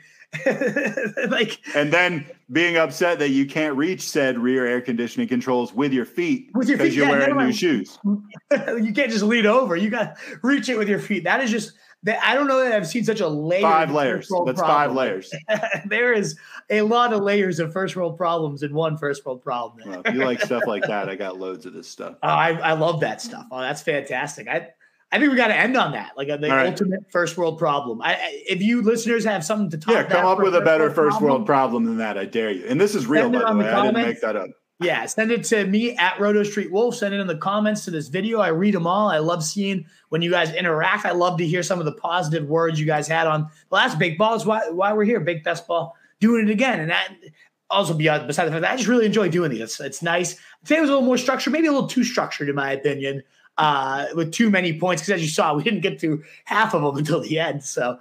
[1.29, 5.93] like and then being upset that you can't reach said rear air conditioning controls with
[5.93, 7.97] your feet with your feet because you're yeah, wearing new shoes.
[8.51, 9.75] you can't just lean over.
[9.77, 11.23] You got to reach it with your feet.
[11.23, 11.73] That is just
[12.03, 13.61] that I don't know that I've seen such a layer.
[13.61, 14.29] Five layers.
[14.29, 14.67] That's problem.
[14.67, 15.33] five layers.
[15.85, 16.37] there is
[16.69, 19.89] a lot of layers of first world problems in one first world problem.
[19.89, 22.15] Well, if you like stuff like that, I got loads of this stuff.
[22.23, 23.45] Oh, I, I love that stuff.
[23.51, 24.47] Oh, that's fantastic.
[24.47, 24.69] I
[25.11, 26.67] I think we got to end on that, like uh, the right.
[26.67, 28.01] ultimate first world problem.
[28.01, 28.17] I,
[28.47, 31.31] if you listeners have something to talk, yeah, come up with a better first problem,
[31.31, 32.17] world problem than that.
[32.17, 32.65] I dare you.
[32.67, 33.69] And this is real, by the way.
[33.69, 34.49] I didn't make that up.
[34.79, 36.95] Yeah, send it to me at Roto Street Wolf.
[36.95, 38.39] Send it in the comments to this video.
[38.39, 39.09] I read them all.
[39.09, 41.05] I love seeing when you guys interact.
[41.05, 43.97] I love to hear some of the positive words you guys had on the last
[43.97, 44.35] big ball.
[44.35, 46.79] Is why why we're here, big best ball, doing it again.
[46.79, 47.11] And that
[47.71, 49.61] also beyond besides the fact that I just really enjoy doing these.
[49.61, 50.39] It's, it's nice.
[50.63, 53.23] Today was a little more structured, maybe a little too structured in my opinion,
[53.57, 55.01] uh, with too many points.
[55.01, 57.63] Because as you saw, we didn't get through half of them until the end.
[57.63, 57.99] So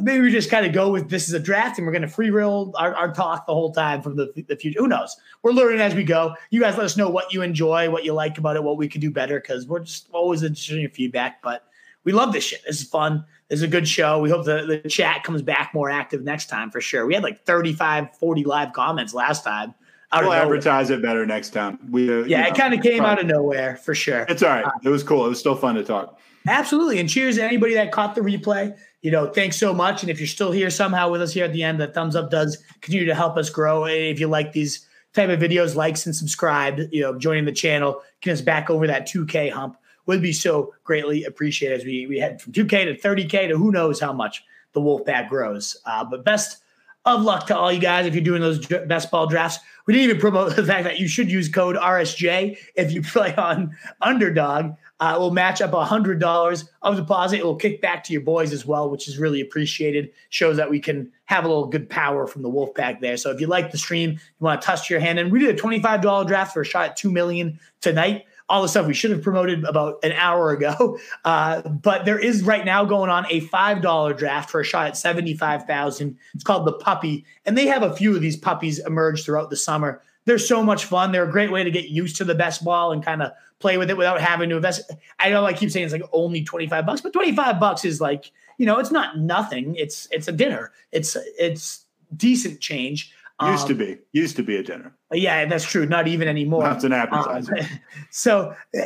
[0.00, 2.08] maybe we just kind of go with this is a draft and we're going to
[2.08, 4.80] free roll our, our talk the whole time from the, the future.
[4.80, 5.16] Who knows?
[5.42, 6.34] We're learning as we go.
[6.50, 8.88] You guys let us know what you enjoy, what you like about it, what we
[8.88, 11.42] could do better because we're just always interested in your feedback.
[11.42, 11.64] But
[12.04, 12.62] we love this shit.
[12.66, 13.24] This is fun.
[13.48, 14.18] This is a good show.
[14.18, 17.06] We hope the, the chat comes back more active next time for sure.
[17.06, 19.74] We had like 35, 40 live comments last time.
[20.12, 21.78] We'll advertise it better next time.
[21.90, 23.12] We uh, yeah, it kind of came probably.
[23.12, 24.24] out of nowhere for sure.
[24.28, 24.64] It's all right.
[24.64, 25.26] Uh, it was cool.
[25.26, 26.18] It was still fun to talk.
[26.46, 26.98] Absolutely.
[26.98, 28.74] And cheers to anybody that caught the replay.
[29.02, 30.02] You know, thanks so much.
[30.02, 32.30] And if you're still here somehow with us here at the end, the thumbs up
[32.30, 33.84] does continue to help us grow.
[33.84, 37.52] And If you like these type of videos, likes and subscribe, you know, joining the
[37.52, 39.76] channel, get us back over that 2K hump
[40.06, 43.70] would be so greatly appreciated as we, we head from 2K to 30K to who
[43.70, 44.42] knows how much
[44.72, 45.76] the Wolfpack grows.
[45.84, 46.62] Uh, but best
[47.04, 49.58] of luck to all you guys if you're doing those best ball drafts.
[49.86, 53.34] We didn't even promote the fact that you should use code RSJ if you play
[53.36, 54.72] on Underdog.
[55.00, 57.38] Uh, we'll match up $100 of deposit.
[57.38, 60.10] It will kick back to your boys as well, which is really appreciated.
[60.30, 63.16] Shows that we can have a little good power from the Wolfpack there.
[63.16, 65.58] So if you like the stream, you want to touch your hand, and we did
[65.58, 69.10] a $25 draft for a shot at 2 million tonight all the stuff we should
[69.10, 70.98] have promoted about an hour ago.
[71.24, 74.96] Uh, but there is right now going on a $5 draft for a shot at
[74.96, 76.16] 75,000.
[76.34, 77.24] It's called the puppy.
[77.44, 80.00] And they have a few of these puppies emerge throughout the summer.
[80.24, 81.12] They're so much fun.
[81.12, 83.78] They're a great way to get used to the best ball and kind of play
[83.78, 84.90] with it without having to invest.
[85.18, 88.30] I know I keep saying it's like only 25 bucks, but 25 bucks is like,
[88.58, 89.74] you know, it's not nothing.
[89.76, 90.72] It's it's a dinner.
[90.92, 91.84] It's it's
[92.16, 93.12] decent change.
[93.40, 93.98] Used um, to be.
[94.12, 94.92] Used to be a dinner.
[95.12, 95.86] Yeah, that's true.
[95.86, 96.64] Not even anymore.
[96.64, 97.56] That's an appetizer.
[97.56, 97.66] Um,
[98.10, 98.80] so uh,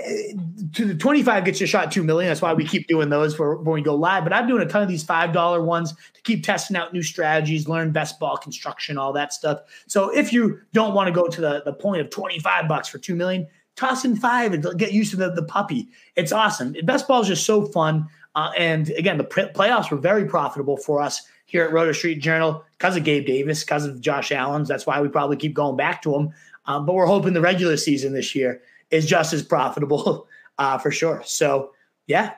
[0.74, 2.28] to the 25 gets you shot 2 million.
[2.28, 4.24] That's why we keep doing those for when we go live.
[4.24, 7.66] But I'm doing a ton of these $5 ones to keep testing out new strategies,
[7.66, 9.61] learn best ball construction, all that stuff.
[9.86, 12.99] So if you don't want to go to the, the point of 25 bucks for
[12.99, 15.89] 2 million, toss in five and get used to the, the puppy.
[16.16, 16.74] It's awesome.
[16.85, 18.09] Best ball is just so fun.
[18.35, 22.65] Uh, and again, the playoffs were very profitable for us here at Roto Street Journal
[22.78, 24.69] because of Gabe Davis, because of Josh Allen's.
[24.69, 26.32] That's why we probably keep going back to him.
[26.66, 30.27] Um, but we're hoping the regular season this year is just as profitable
[30.59, 31.23] uh, for sure.
[31.27, 31.73] So,
[32.07, 32.32] yeah,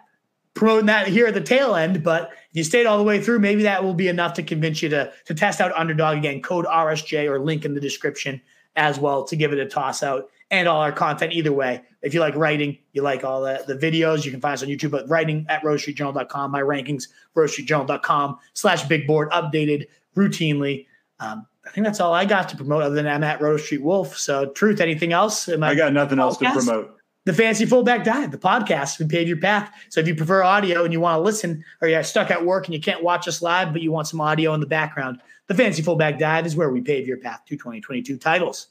[0.54, 2.02] promoting that here at the tail end.
[2.02, 4.82] But if you stayed all the way through, maybe that will be enough to convince
[4.82, 6.42] you to, to test out Underdog again.
[6.42, 8.40] Code RSJ or link in the description
[8.76, 11.82] as well to give it a toss out and all our content either way.
[12.02, 14.68] If you like writing, you like all the, the videos, you can find us on
[14.68, 19.86] YouTube, but writing at rotostreetjournal.com, my rankings, rotostreetjournal.com slash big board, updated
[20.16, 20.86] routinely.
[21.20, 23.82] Um, I think that's all I got to promote other than I'm at Roto Street
[23.82, 24.18] Wolf.
[24.18, 25.48] So, Truth, anything else?
[25.48, 26.22] I, I got nothing podcast?
[26.22, 26.96] else to promote.
[27.24, 29.72] The Fantasy Fullback Dive, the podcast, we paved your path.
[29.88, 32.66] So, if you prefer audio and you want to listen, or you're stuck at work
[32.66, 35.54] and you can't watch us live, but you want some audio in the background, the
[35.54, 38.68] Fantasy Fullback Dive is where we pave your path to 2022 titles.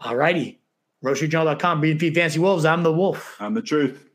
[0.00, 0.61] All righty.
[1.04, 2.64] RotoStreetJournal.com, Breed Feed Fancy Wolves.
[2.64, 3.36] I'm the wolf.
[3.40, 4.08] I'm the truth.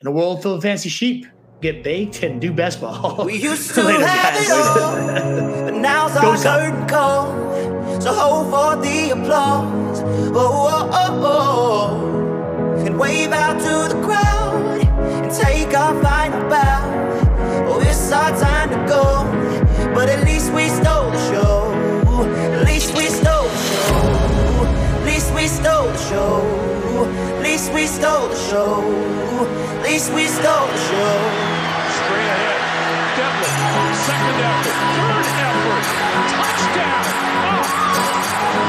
[0.00, 1.26] In a world full of fancy sheep,
[1.60, 3.24] get baked and do best ball.
[3.26, 4.46] We used to Later, have guys.
[4.46, 8.00] it all, but now's our curtain call.
[8.00, 10.00] So hold for the applause.
[10.02, 12.86] Oh, oh, oh, oh.
[12.86, 17.66] And wave out to the crowd and take our final bow.
[17.68, 20.89] Oh, it's our time to go, but at least we stole
[25.50, 26.40] stole the show.
[27.36, 28.82] At least we stole the show.
[29.78, 31.14] At least we stole the show.
[31.98, 32.60] Straight ahead.
[33.18, 34.78] Devlin, Second effort.
[34.94, 35.84] Third effort.
[36.30, 37.04] Touchdown.
[37.42, 38.60] Oh.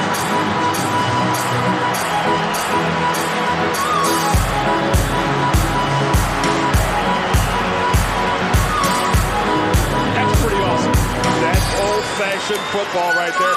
[10.16, 10.98] That's pretty awesome.
[11.42, 13.56] That's old-fashioned football right there,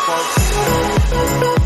[1.58, 1.63] folks.